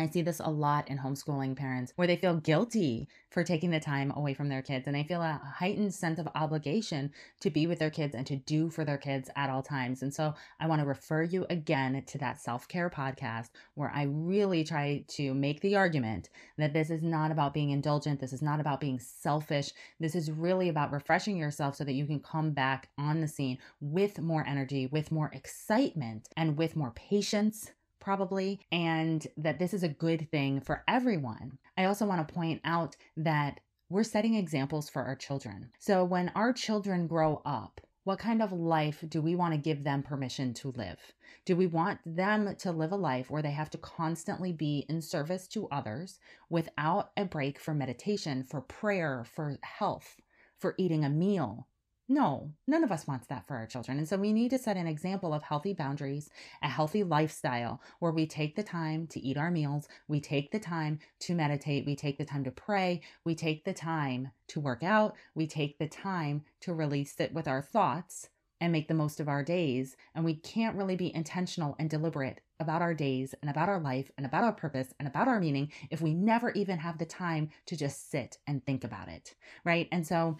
I 0.00 0.08
see 0.08 0.22
this 0.22 0.38
a 0.38 0.48
lot 0.48 0.88
in 0.88 0.98
homeschooling 0.98 1.56
parents 1.56 1.92
where 1.96 2.06
they 2.06 2.16
feel 2.16 2.36
guilty 2.36 3.08
for 3.30 3.42
taking 3.42 3.70
the 3.70 3.80
time 3.80 4.12
away 4.14 4.32
from 4.32 4.48
their 4.48 4.62
kids 4.62 4.86
and 4.86 4.94
they 4.94 5.02
feel 5.02 5.20
a 5.20 5.40
heightened 5.56 5.92
sense 5.92 6.20
of 6.20 6.28
obligation 6.36 7.10
to 7.40 7.50
be 7.50 7.66
with 7.66 7.80
their 7.80 7.90
kids 7.90 8.14
and 8.14 8.24
to 8.28 8.36
do 8.36 8.70
for 8.70 8.84
their 8.84 8.96
kids 8.96 9.28
at 9.34 9.50
all 9.50 9.62
times. 9.62 10.02
And 10.02 10.14
so 10.14 10.34
I 10.60 10.68
want 10.68 10.80
to 10.80 10.86
refer 10.86 11.24
you 11.24 11.46
again 11.50 12.00
to 12.06 12.18
that 12.18 12.40
self 12.40 12.68
care 12.68 12.88
podcast 12.88 13.48
where 13.74 13.90
I 13.92 14.04
really 14.04 14.62
try 14.62 15.04
to 15.08 15.34
make 15.34 15.60
the 15.60 15.74
argument 15.74 16.28
that 16.58 16.72
this 16.72 16.90
is 16.90 17.02
not 17.02 17.32
about 17.32 17.52
being 17.52 17.70
indulgent. 17.70 18.20
This 18.20 18.32
is 18.32 18.42
not 18.42 18.60
about 18.60 18.80
being 18.80 19.00
selfish. 19.00 19.72
This 19.98 20.14
is 20.14 20.30
really 20.30 20.68
about 20.68 20.92
refreshing 20.92 21.36
yourself 21.36 21.74
so 21.74 21.82
that 21.82 21.94
you 21.94 22.06
can 22.06 22.20
come 22.20 22.52
back 22.52 22.88
on 22.98 23.20
the 23.20 23.28
scene 23.28 23.58
with 23.80 24.20
more 24.20 24.46
energy, 24.46 24.86
with 24.86 25.10
more 25.10 25.30
excitement, 25.34 26.28
and 26.36 26.56
with 26.56 26.76
more 26.76 26.92
patience 26.92 27.72
probably, 28.00 28.60
and 28.72 29.26
that 29.36 29.58
this 29.58 29.74
is 29.74 29.82
a 29.82 29.88
good 29.88 30.30
thing 30.30 30.60
for 30.60 30.84
everyone. 30.88 31.58
I 31.76 31.84
also 31.84 32.06
want 32.06 32.26
to 32.26 32.34
point 32.34 32.60
out 32.64 32.96
that 33.16 33.60
we're 33.90 34.04
setting 34.04 34.34
examples 34.34 34.88
for 34.88 35.02
our 35.02 35.16
children. 35.16 35.70
So 35.78 36.04
when 36.04 36.30
our 36.34 36.52
children 36.52 37.06
grow 37.06 37.40
up, 37.44 37.80
what 38.04 38.18
kind 38.18 38.40
of 38.40 38.52
life 38.52 39.04
do 39.08 39.20
we 39.20 39.34
want 39.34 39.52
to 39.52 39.58
give 39.58 39.84
them 39.84 40.02
permission 40.02 40.54
to 40.54 40.72
live? 40.72 40.98
Do 41.44 41.56
we 41.56 41.66
want 41.66 42.00
them 42.06 42.56
to 42.56 42.72
live 42.72 42.92
a 42.92 42.96
life 42.96 43.30
where 43.30 43.42
they 43.42 43.50
have 43.50 43.70
to 43.70 43.78
constantly 43.78 44.52
be 44.52 44.86
in 44.88 45.02
service 45.02 45.46
to 45.48 45.68
others 45.68 46.18
without 46.48 47.10
a 47.16 47.24
break 47.24 47.58
for 47.58 47.74
meditation, 47.74 48.44
for 48.44 48.62
prayer, 48.62 49.24
for 49.24 49.58
health, 49.62 50.16
for 50.58 50.74
eating 50.78 51.04
a 51.04 51.10
meal, 51.10 51.66
no, 52.08 52.50
none 52.66 52.82
of 52.82 52.90
us 52.90 53.06
wants 53.06 53.26
that 53.26 53.46
for 53.46 53.56
our 53.56 53.66
children. 53.66 53.98
And 53.98 54.08
so 54.08 54.16
we 54.16 54.32
need 54.32 54.50
to 54.50 54.58
set 54.58 54.78
an 54.78 54.86
example 54.86 55.34
of 55.34 55.42
healthy 55.42 55.74
boundaries, 55.74 56.30
a 56.62 56.68
healthy 56.68 57.04
lifestyle 57.04 57.82
where 57.98 58.12
we 58.12 58.26
take 58.26 58.56
the 58.56 58.62
time 58.62 59.06
to 59.08 59.20
eat 59.20 59.36
our 59.36 59.50
meals, 59.50 59.88
we 60.08 60.20
take 60.20 60.50
the 60.50 60.58
time 60.58 60.98
to 61.20 61.34
meditate, 61.34 61.84
we 61.84 61.94
take 61.94 62.16
the 62.16 62.24
time 62.24 62.44
to 62.44 62.50
pray, 62.50 63.02
we 63.24 63.34
take 63.34 63.64
the 63.64 63.74
time 63.74 64.30
to 64.48 64.58
work 64.60 64.82
out, 64.82 65.14
we 65.34 65.46
take 65.46 65.78
the 65.78 65.88
time 65.88 66.42
to 66.60 66.72
really 66.72 67.04
sit 67.04 67.34
with 67.34 67.46
our 67.46 67.60
thoughts 67.60 68.30
and 68.60 68.72
make 68.72 68.88
the 68.88 68.94
most 68.94 69.20
of 69.20 69.28
our 69.28 69.44
days. 69.44 69.96
And 70.14 70.24
we 70.24 70.34
can't 70.34 70.76
really 70.76 70.96
be 70.96 71.14
intentional 71.14 71.76
and 71.78 71.90
deliberate 71.90 72.40
about 72.58 72.82
our 72.82 72.94
days 72.94 73.34
and 73.40 73.50
about 73.50 73.68
our 73.68 73.80
life 73.80 74.10
and 74.16 74.26
about 74.26 74.44
our 74.44 74.52
purpose 74.52 74.88
and 74.98 75.06
about 75.06 75.28
our 75.28 75.38
meaning 75.38 75.70
if 75.90 76.00
we 76.00 76.14
never 76.14 76.50
even 76.52 76.78
have 76.78 76.98
the 76.98 77.04
time 77.04 77.50
to 77.66 77.76
just 77.76 78.10
sit 78.10 78.38
and 78.46 78.64
think 78.64 78.82
about 78.82 79.08
it. 79.08 79.34
Right. 79.64 79.88
And 79.92 80.06
so 80.06 80.38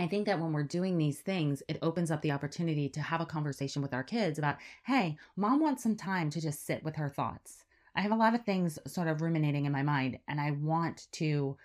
I 0.00 0.06
think 0.08 0.26
that 0.26 0.40
when 0.40 0.52
we're 0.52 0.64
doing 0.64 0.98
these 0.98 1.20
things, 1.20 1.62
it 1.68 1.78
opens 1.80 2.10
up 2.10 2.22
the 2.22 2.32
opportunity 2.32 2.88
to 2.88 3.00
have 3.00 3.20
a 3.20 3.26
conversation 3.26 3.82
with 3.82 3.94
our 3.94 4.02
kids 4.02 4.38
about, 4.38 4.56
hey, 4.84 5.16
mom 5.36 5.60
wants 5.60 5.82
some 5.82 5.96
time 5.96 6.28
to 6.30 6.40
just 6.40 6.66
sit 6.66 6.82
with 6.82 6.96
her 6.96 7.08
thoughts. 7.08 7.64
I 7.94 8.00
have 8.00 8.12
a 8.12 8.16
lot 8.16 8.34
of 8.34 8.44
things 8.44 8.78
sort 8.86 9.06
of 9.08 9.20
ruminating 9.20 9.66
in 9.66 9.72
my 9.72 9.82
mind, 9.82 10.18
and 10.26 10.40
I 10.40 10.52
want 10.52 11.08
to 11.12 11.56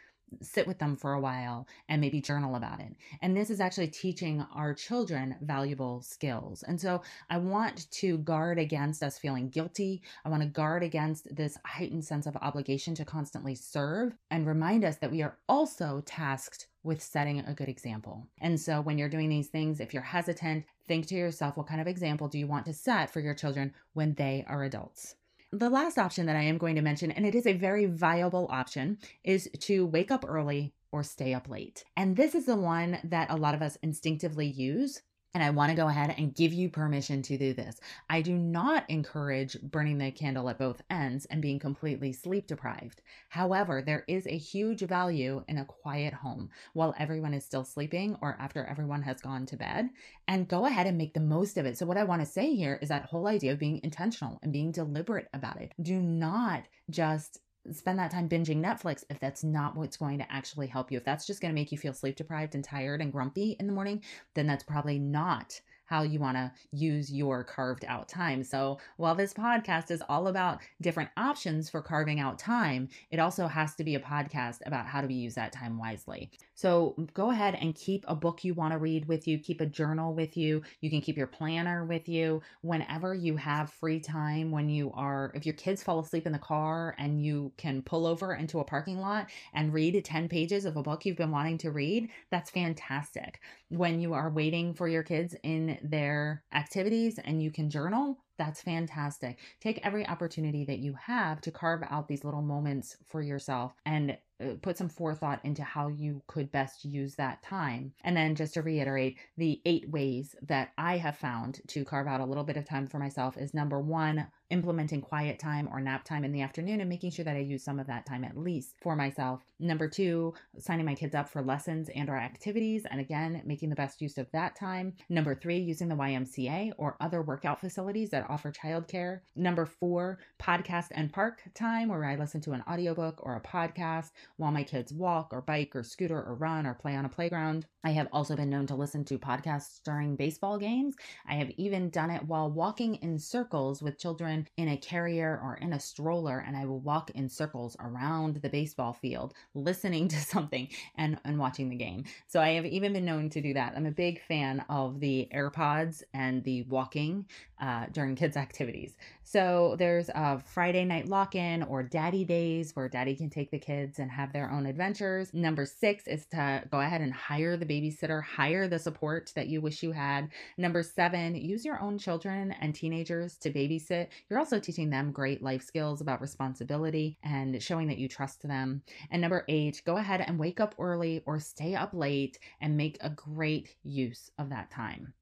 sit 0.41 0.67
with 0.67 0.79
them 0.79 0.95
for 0.95 1.13
a 1.13 1.19
while 1.19 1.67
and 1.89 2.01
maybe 2.01 2.21
journal 2.21 2.55
about 2.55 2.79
it. 2.79 2.95
And 3.21 3.35
this 3.35 3.49
is 3.49 3.59
actually 3.59 3.87
teaching 3.87 4.45
our 4.53 4.73
children 4.73 5.35
valuable 5.41 6.01
skills. 6.01 6.63
And 6.63 6.79
so 6.79 7.01
I 7.29 7.37
want 7.37 7.89
to 7.91 8.17
guard 8.19 8.59
against 8.59 9.03
us 9.03 9.17
feeling 9.17 9.49
guilty. 9.49 10.01
I 10.25 10.29
want 10.29 10.43
to 10.43 10.49
guard 10.49 10.83
against 10.83 11.33
this 11.35 11.57
heightened 11.65 12.05
sense 12.05 12.25
of 12.25 12.35
obligation 12.37 12.95
to 12.95 13.05
constantly 13.05 13.55
serve 13.55 14.13
and 14.31 14.45
remind 14.45 14.83
us 14.83 14.97
that 14.97 15.11
we 15.11 15.21
are 15.21 15.37
also 15.47 16.03
tasked 16.05 16.67
with 16.83 17.03
setting 17.03 17.39
a 17.39 17.53
good 17.53 17.69
example. 17.69 18.27
And 18.39 18.59
so 18.59 18.79
when 18.81 18.97
you're 18.97 19.09
doing 19.09 19.29
these 19.29 19.49
things, 19.49 19.79
if 19.79 19.93
you're 19.93 20.03
hesitant, 20.03 20.65
think 20.87 21.07
to 21.07 21.15
yourself, 21.15 21.57
what 21.57 21.67
kind 21.67 21.81
of 21.81 21.87
example 21.87 22.27
do 22.27 22.39
you 22.39 22.47
want 22.47 22.65
to 22.65 22.73
set 22.73 23.09
for 23.09 23.19
your 23.19 23.33
children 23.33 23.73
when 23.93 24.13
they 24.13 24.45
are 24.47 24.63
adults? 24.63 25.15
The 25.53 25.69
last 25.69 25.97
option 25.97 26.25
that 26.25 26.35
I 26.35 26.41
am 26.41 26.57
going 26.57 26.75
to 26.75 26.81
mention, 26.81 27.09
and 27.09 27.25
it 27.25 27.33
is 27.33 27.47
a 27.47 27.53
very 27.53 27.85
viable 27.85 28.47
option, 28.51 28.97
is 29.23 29.49
to 29.61 29.85
wake 29.85 30.11
up 30.11 30.25
early 30.27 30.73
or 30.91 31.03
stay 31.03 31.33
up 31.33 31.47
late. 31.47 31.85
And 31.95 32.17
this 32.17 32.35
is 32.35 32.45
the 32.45 32.57
one 32.57 32.99
that 33.05 33.31
a 33.31 33.37
lot 33.37 33.55
of 33.55 33.61
us 33.61 33.77
instinctively 33.81 34.47
use 34.47 35.01
And 35.33 35.43
I 35.43 35.49
want 35.51 35.69
to 35.69 35.75
go 35.75 35.87
ahead 35.87 36.15
and 36.17 36.33
give 36.33 36.53
you 36.53 36.69
permission 36.69 37.21
to 37.23 37.37
do 37.37 37.53
this. 37.53 37.79
I 38.09 38.21
do 38.21 38.35
not 38.35 38.89
encourage 38.89 39.61
burning 39.61 39.97
the 39.97 40.11
candle 40.11 40.49
at 40.49 40.57
both 40.57 40.81
ends 40.89 41.25
and 41.25 41.41
being 41.41 41.59
completely 41.59 42.13
sleep 42.13 42.47
deprived. 42.47 43.01
However, 43.29 43.81
there 43.81 44.03
is 44.07 44.25
a 44.25 44.37
huge 44.37 44.81
value 44.81 45.43
in 45.47 45.57
a 45.59 45.65
quiet 45.65 46.13
home 46.13 46.49
while 46.73 46.95
everyone 46.97 47.33
is 47.33 47.45
still 47.45 47.63
sleeping 47.63 48.17
or 48.21 48.35
after 48.39 48.65
everyone 48.65 49.03
has 49.03 49.21
gone 49.21 49.45
to 49.47 49.57
bed. 49.57 49.89
And 50.27 50.47
go 50.47 50.65
ahead 50.65 50.87
and 50.87 50.97
make 50.97 51.13
the 51.13 51.19
most 51.19 51.57
of 51.57 51.65
it. 51.65 51.77
So, 51.77 51.85
what 51.85 51.97
I 51.97 52.03
want 52.03 52.21
to 52.21 52.25
say 52.25 52.55
here 52.55 52.79
is 52.81 52.89
that 52.89 53.05
whole 53.05 53.27
idea 53.27 53.51
of 53.51 53.59
being 53.59 53.79
intentional 53.83 54.39
and 54.41 54.51
being 54.51 54.71
deliberate 54.71 55.27
about 55.33 55.61
it. 55.61 55.73
Do 55.81 56.01
not 56.01 56.63
just 56.89 57.39
spend 57.73 57.99
that 57.99 58.11
time 58.11 58.29
binging 58.29 58.63
Netflix 58.63 59.03
if 59.09 59.19
that's 59.19 59.43
not 59.43 59.75
what's 59.75 59.97
going 59.97 60.19
to 60.19 60.31
actually 60.31 60.67
help 60.67 60.91
you. 60.91 60.97
If 60.97 61.05
that's 61.05 61.27
just 61.27 61.41
going 61.41 61.53
to 61.53 61.59
make 61.59 61.71
you 61.71 61.77
feel 61.77 61.93
sleep 61.93 62.15
deprived 62.15 62.55
and 62.55 62.63
tired 62.63 63.01
and 63.01 63.11
grumpy 63.11 63.55
in 63.59 63.67
the 63.67 63.73
morning, 63.73 64.03
then 64.33 64.47
that's 64.47 64.63
probably 64.63 64.99
not 64.99 65.59
how 65.87 66.03
you 66.03 66.19
want 66.19 66.37
to 66.37 66.51
use 66.71 67.11
your 67.11 67.43
carved 67.43 67.85
out 67.87 68.07
time. 68.07 68.43
So, 68.43 68.77
while 68.97 69.15
this 69.15 69.33
podcast 69.33 69.89
is 69.89 70.03
all 70.07 70.27
about 70.27 70.59
different 70.81 71.09
options 71.17 71.69
for 71.69 71.81
carving 71.81 72.19
out 72.19 72.37
time, 72.37 72.89
it 73.09 73.19
also 73.19 73.47
has 73.47 73.73
to 73.75 73.83
be 73.83 73.95
a 73.95 73.99
podcast 73.99 74.59
about 74.65 74.85
how 74.85 75.01
do 75.01 75.07
we 75.07 75.15
use 75.15 75.35
that 75.35 75.53
time 75.53 75.79
wisely. 75.79 76.29
So, 76.55 76.95
go 77.13 77.31
ahead 77.31 77.57
and 77.59 77.73
keep 77.73 78.03
a 78.07 78.15
book 78.15 78.43
you 78.43 78.53
want 78.53 78.73
to 78.73 78.77
read 78.77 79.07
with 79.07 79.27
you, 79.27 79.39
keep 79.39 79.61
a 79.61 79.65
journal 79.65 80.13
with 80.13 80.37
you. 80.37 80.61
You 80.81 80.89
can 80.89 81.01
keep 81.01 81.17
your 81.17 81.27
planner 81.27 81.85
with 81.85 82.09
you 82.09 82.41
whenever 82.61 83.13
you 83.13 83.37
have 83.37 83.71
free 83.71 83.99
time. 83.99 84.51
When 84.51 84.69
you 84.69 84.91
are, 84.93 85.31
if 85.33 85.45
your 85.45 85.55
kids 85.55 85.83
fall 85.83 85.99
asleep 85.99 86.25
in 86.27 86.33
the 86.33 86.39
car 86.39 86.95
and 86.97 87.23
you 87.23 87.51
can 87.57 87.81
pull 87.81 88.05
over 88.05 88.35
into 88.35 88.59
a 88.59 88.63
parking 88.65 88.99
lot 88.99 89.27
and 89.53 89.73
read 89.73 90.03
10 90.03 90.27
pages 90.27 90.65
of 90.65 90.75
a 90.75 90.83
book 90.83 91.05
you've 91.05 91.17
been 91.17 91.31
wanting 91.31 91.57
to 91.59 91.71
read, 91.71 92.09
that's 92.29 92.49
fantastic. 92.49 93.39
When 93.69 93.99
you 93.99 94.13
are 94.13 94.29
waiting 94.29 94.73
for 94.73 94.87
your 94.87 95.03
kids 95.03 95.35
in 95.43 95.76
their 95.83 96.43
activities 96.53 97.19
and 97.23 97.41
you 97.41 97.51
can 97.51 97.69
journal, 97.69 98.17
that's 98.37 98.61
fantastic. 98.61 99.39
Take 99.59 99.79
every 99.83 100.07
opportunity 100.07 100.65
that 100.65 100.79
you 100.79 100.93
have 100.93 101.41
to 101.41 101.51
carve 101.51 101.83
out 101.89 102.07
these 102.07 102.23
little 102.23 102.41
moments 102.41 102.97
for 103.07 103.21
yourself 103.21 103.73
and 103.85 104.17
uh, 104.39 104.53
put 104.61 104.77
some 104.77 104.89
forethought 104.89 105.39
into 105.43 105.63
how 105.63 105.87
you 105.87 106.21
could 106.27 106.51
best 106.51 106.85
use 106.85 107.15
that 107.15 107.41
time. 107.41 107.91
And 108.03 108.15
then 108.15 108.35
just 108.35 108.53
to 108.53 108.61
reiterate, 108.61 109.17
the 109.35 109.59
eight 109.65 109.89
ways 109.89 110.35
that 110.43 110.73
I 110.77 110.97
have 110.97 111.17
found 111.17 111.61
to 111.69 111.83
carve 111.83 112.07
out 112.07 112.21
a 112.21 112.25
little 112.25 112.43
bit 112.43 112.57
of 112.57 112.65
time 112.65 112.85
for 112.85 112.99
myself 112.99 113.35
is 113.35 113.55
number 113.55 113.79
one, 113.79 114.27
implementing 114.51 115.01
quiet 115.01 115.39
time 115.39 115.67
or 115.71 115.81
nap 115.81 116.03
time 116.03 116.23
in 116.23 116.31
the 116.31 116.41
afternoon 116.41 116.81
and 116.81 116.89
making 116.89 117.11
sure 117.11 117.25
that 117.25 117.35
I 117.35 117.39
use 117.39 117.63
some 117.63 117.79
of 117.79 117.87
that 117.87 118.05
time 118.05 118.23
at 118.23 118.37
least 118.37 118.75
for 118.79 118.95
myself. 118.95 119.43
Number 119.59 119.89
two, 119.89 120.35
signing 120.59 120.85
my 120.85 120.93
kids 120.93 121.15
up 121.15 121.27
for 121.27 121.41
lessons 121.41 121.89
and 121.95 122.07
or 122.07 122.15
activities. 122.15 122.85
And 122.89 123.01
again, 123.01 123.41
making 123.43 123.69
the 123.69 123.75
best 123.75 124.01
use 124.01 124.19
of 124.19 124.31
that 124.33 124.55
time. 124.55 124.93
Number 125.09 125.33
three, 125.33 125.57
using 125.57 125.89
the 125.89 125.95
YMCA 125.95 126.73
or 126.77 126.95
other 127.01 127.23
workout 127.23 127.59
facilities 127.59 128.11
that 128.11 128.26
offer 128.29 128.51
childcare. 128.51 129.21
Number 129.35 129.65
four, 129.65 130.19
podcast 130.39 130.87
and 130.91 131.11
park 131.11 131.41
time 131.53 131.89
where 131.89 132.05
I 132.05 132.15
listen 132.15 132.41
to 132.41 132.51
an 132.51 132.63
audiobook 132.69 133.19
or 133.23 133.35
a 133.35 133.41
podcast 133.41 134.11
while 134.37 134.51
my 134.51 134.63
kids 134.63 134.93
walk 134.93 135.29
or 135.31 135.41
bike 135.41 135.75
or 135.75 135.83
scooter 135.83 136.21
or 136.21 136.35
run 136.35 136.65
or 136.65 136.73
play 136.73 136.95
on 136.95 137.05
a 137.05 137.09
playground. 137.09 137.65
I 137.83 137.91
have 137.91 138.07
also 138.11 138.35
been 138.35 138.49
known 138.49 138.67
to 138.67 138.75
listen 138.75 139.05
to 139.05 139.17
podcasts 139.17 139.81
during 139.83 140.15
baseball 140.15 140.57
games. 140.57 140.95
I 141.27 141.35
have 141.35 141.51
even 141.51 141.89
done 141.89 142.09
it 142.09 142.23
while 142.23 142.51
walking 142.51 142.95
in 142.95 143.17
circles 143.17 143.81
with 143.81 143.97
children 143.97 144.47
in 144.57 144.67
a 144.69 144.77
carrier 144.77 145.39
or 145.41 145.55
in 145.61 145.73
a 145.73 145.79
stroller, 145.79 146.43
and 146.45 146.57
I 146.57 146.65
will 146.65 146.79
walk 146.79 147.11
in 147.11 147.29
circles 147.29 147.77
around 147.79 148.37
the 148.37 148.49
baseball 148.49 148.93
field, 148.93 149.33
listening 149.53 150.07
to 150.09 150.17
something 150.17 150.67
and, 150.95 151.17
and 151.23 151.39
watching 151.39 151.69
the 151.69 151.75
game. 151.75 152.03
So 152.27 152.41
I 152.41 152.49
have 152.49 152.65
even 152.65 152.93
been 152.93 153.05
known 153.05 153.29
to 153.29 153.41
do 153.41 153.53
that. 153.53 153.73
I'm 153.75 153.85
a 153.85 153.91
big 153.91 154.21
fan 154.23 154.65
of 154.69 154.99
the 154.99 155.29
AirPods 155.33 156.03
and 156.13 156.43
the 156.43 156.63
walking 156.63 157.25
uh, 157.59 157.85
during 157.91 158.15
kids' 158.15 158.37
activities. 158.37 158.95
So 159.23 159.75
there's 159.77 160.09
a 160.09 160.39
Friday 160.39 160.85
night 160.85 161.07
lock 161.07 161.35
in 161.35 161.63
or 161.63 161.83
daddy 161.83 162.23
days 162.23 162.75
where 162.75 162.87
daddy 162.87 163.15
can 163.15 163.29
take 163.29 163.51
the 163.51 163.59
kids 163.59 163.99
and 163.99 164.09
have 164.11 164.31
their 164.31 164.49
own 164.51 164.65
adventures. 164.65 165.33
Number 165.33 165.65
six 165.65 166.07
is 166.07 166.25
to 166.27 166.63
go 166.71 166.79
ahead 166.79 167.01
and 167.01 167.13
hire 167.13 167.57
the 167.57 167.65
babysitter, 167.65 168.23
hire 168.23 168.67
the 168.67 168.79
support 168.79 169.31
that 169.35 169.47
you 169.47 169.61
wish 169.61 169.83
you 169.83 169.91
had. 169.91 170.29
Number 170.57 170.83
seven, 170.83 171.35
use 171.35 171.65
your 171.65 171.79
own 171.81 171.97
children 171.97 172.53
and 172.61 172.73
teenagers 172.73 173.37
to 173.37 173.51
babysit. 173.51 174.07
You're 174.29 174.39
also 174.39 174.59
teaching 174.59 174.89
them 174.89 175.11
great 175.11 175.41
life 175.41 175.63
skills 175.63 176.01
about 176.01 176.21
responsibility 176.21 177.17
and 177.23 177.61
showing 177.61 177.87
that 177.87 177.97
you 177.97 178.07
trust 178.07 178.47
them. 178.47 178.81
And 179.11 179.21
number 179.21 179.43
eight, 179.47 179.81
go 179.85 179.97
ahead 179.97 180.21
and 180.21 180.39
wake 180.39 180.59
up 180.59 180.75
early 180.79 181.23
or 181.25 181.39
stay 181.39 181.75
up 181.75 181.93
late 181.93 182.39
and 182.61 182.77
make 182.77 182.97
a 183.01 183.09
great 183.09 183.75
use 183.83 184.31
of 184.37 184.49
that 184.49 184.71
time. 184.71 185.13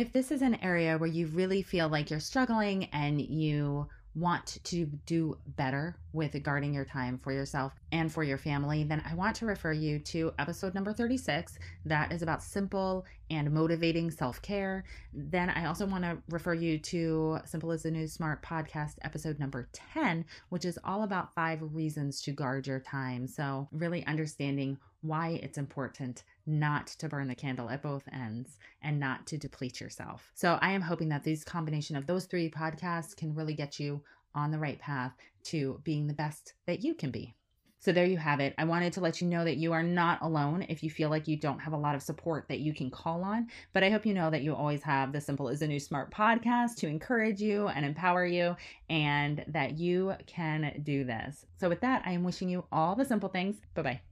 If 0.00 0.14
this 0.14 0.30
is 0.30 0.40
an 0.40 0.54
area 0.62 0.96
where 0.96 1.10
you 1.10 1.26
really 1.26 1.60
feel 1.60 1.90
like 1.90 2.08
you're 2.08 2.20
struggling 2.20 2.84
and 2.86 3.20
you 3.20 3.86
want 4.14 4.58
to 4.64 4.86
do 5.04 5.36
better 5.56 5.94
with 6.14 6.42
guarding 6.42 6.72
your 6.72 6.86
time 6.86 7.18
for 7.18 7.32
yourself 7.32 7.74
and 7.92 8.10
for 8.10 8.24
your 8.24 8.38
family, 8.38 8.82
then 8.82 9.02
I 9.06 9.12
want 9.12 9.36
to 9.36 9.46
refer 9.46 9.74
you 9.74 9.98
to 9.98 10.32
episode 10.38 10.74
number 10.74 10.94
36. 10.94 11.58
That 11.84 12.12
is 12.12 12.22
about 12.22 12.42
simple 12.42 13.04
and 13.28 13.52
motivating 13.52 14.10
self 14.10 14.40
care. 14.40 14.84
Then 15.12 15.50
I 15.50 15.66
also 15.66 15.84
want 15.84 16.04
to 16.04 16.16
refer 16.30 16.54
you 16.54 16.78
to 16.78 17.38
Simple 17.44 17.70
is 17.72 17.82
the 17.82 17.90
New 17.90 18.08
Smart 18.08 18.42
podcast, 18.42 18.94
episode 19.02 19.38
number 19.38 19.68
10, 19.92 20.24
which 20.48 20.64
is 20.64 20.78
all 20.82 21.02
about 21.02 21.34
five 21.34 21.58
reasons 21.74 22.22
to 22.22 22.32
guard 22.32 22.66
your 22.66 22.80
time. 22.80 23.26
So, 23.26 23.68
really 23.70 24.06
understanding 24.06 24.78
why 25.02 25.40
it's 25.42 25.58
important 25.58 26.24
not 26.46 26.88
to 26.88 27.08
burn 27.08 27.28
the 27.28 27.34
candle 27.34 27.70
at 27.70 27.82
both 27.82 28.04
ends 28.12 28.58
and 28.82 28.98
not 28.98 29.26
to 29.28 29.38
deplete 29.38 29.80
yourself. 29.80 30.30
So 30.34 30.58
I 30.60 30.72
am 30.72 30.82
hoping 30.82 31.08
that 31.10 31.24
this 31.24 31.44
combination 31.44 31.96
of 31.96 32.06
those 32.06 32.26
three 32.26 32.50
podcasts 32.50 33.16
can 33.16 33.34
really 33.34 33.54
get 33.54 33.78
you 33.78 34.02
on 34.34 34.50
the 34.50 34.58
right 34.58 34.78
path 34.78 35.12
to 35.44 35.80
being 35.84 36.06
the 36.06 36.14
best 36.14 36.54
that 36.66 36.82
you 36.82 36.94
can 36.94 37.10
be. 37.10 37.34
So 37.82 37.92
there 37.92 38.04
you 38.04 38.18
have 38.18 38.40
it. 38.40 38.54
I 38.58 38.64
wanted 38.64 38.92
to 38.92 39.00
let 39.00 39.22
you 39.22 39.26
know 39.26 39.42
that 39.42 39.56
you 39.56 39.72
are 39.72 39.82
not 39.82 40.20
alone 40.20 40.66
if 40.68 40.82
you 40.82 40.90
feel 40.90 41.08
like 41.08 41.26
you 41.26 41.38
don't 41.38 41.58
have 41.60 41.72
a 41.72 41.78
lot 41.78 41.94
of 41.94 42.02
support 42.02 42.44
that 42.48 42.60
you 42.60 42.74
can 42.74 42.90
call 42.90 43.24
on. 43.24 43.48
But 43.72 43.82
I 43.82 43.88
hope 43.88 44.04
you 44.04 44.12
know 44.12 44.30
that 44.30 44.42
you 44.42 44.54
always 44.54 44.82
have 44.82 45.12
the 45.12 45.20
Simple 45.20 45.48
is 45.48 45.62
a 45.62 45.66
New 45.66 45.80
Smart 45.80 46.12
podcast 46.12 46.76
to 46.76 46.88
encourage 46.88 47.40
you 47.40 47.68
and 47.68 47.86
empower 47.86 48.26
you, 48.26 48.54
and 48.90 49.42
that 49.48 49.78
you 49.78 50.14
can 50.26 50.82
do 50.82 51.04
this. 51.04 51.46
So 51.58 51.70
with 51.70 51.80
that, 51.80 52.02
I 52.04 52.12
am 52.12 52.22
wishing 52.22 52.50
you 52.50 52.66
all 52.70 52.94
the 52.94 53.04
simple 53.06 53.30
things. 53.30 53.56
Bye 53.74 53.82
bye. 53.82 54.09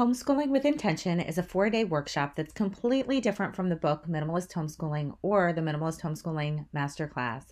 Homeschooling 0.00 0.48
with 0.48 0.64
Intention 0.64 1.20
is 1.20 1.36
a 1.36 1.42
four 1.42 1.68
day 1.68 1.84
workshop 1.84 2.34
that's 2.34 2.54
completely 2.54 3.20
different 3.20 3.54
from 3.54 3.68
the 3.68 3.76
book 3.76 4.06
Minimalist 4.08 4.54
Homeschooling 4.54 5.14
or 5.20 5.52
the 5.52 5.60
Minimalist 5.60 6.00
Homeschooling 6.00 6.64
Masterclass. 6.74 7.48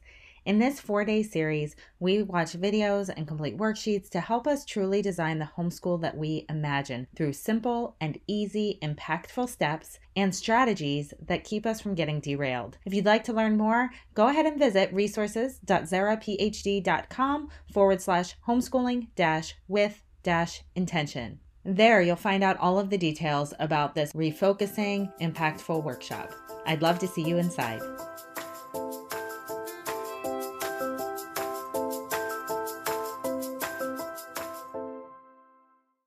In 0.46 0.58
this 0.58 0.80
four 0.80 1.04
day 1.04 1.22
series, 1.22 1.76
we 2.00 2.22
watch 2.22 2.58
videos 2.58 3.11
and 3.14 3.28
complete 3.28 3.58
worksheets 3.58 4.08
to 4.08 4.20
help 4.20 4.46
us 4.46 4.64
truly 4.64 5.02
design 5.02 5.38
the 5.38 5.50
homeschool 5.58 6.00
that 6.00 6.16
we 6.16 6.46
imagine 6.48 7.06
through 7.14 7.34
simple 7.34 7.96
and 8.00 8.18
easy, 8.26 8.78
impactful 8.80 9.50
steps 9.50 9.98
and 10.16 10.34
strategies 10.34 11.12
that 11.26 11.44
keep 11.44 11.66
us 11.66 11.82
from 11.82 11.94
getting 11.94 12.18
derailed. 12.18 12.78
If 12.87 12.94
you'd 12.94 13.04
like 13.04 13.24
to 13.24 13.34
learn 13.34 13.58
more, 13.58 13.90
go 14.14 14.28
ahead 14.28 14.46
and 14.46 14.58
visit 14.58 14.90
resources.zaraphd.com 14.94 17.48
forward 17.74 18.00
slash 18.00 18.37
homeschooling 18.46 19.08
dash 19.16 19.54
with 19.68 20.02
dash 20.22 20.62
intention. 20.74 21.40
There, 21.64 22.00
you'll 22.00 22.16
find 22.16 22.44
out 22.44 22.56
all 22.58 22.78
of 22.78 22.88
the 22.88 22.98
details 22.98 23.52
about 23.58 23.94
this 23.94 24.12
refocusing, 24.12 25.12
impactful 25.20 25.82
workshop. 25.82 26.32
I'd 26.66 26.82
love 26.82 26.98
to 27.00 27.08
see 27.08 27.22
you 27.22 27.38
inside. 27.38 27.80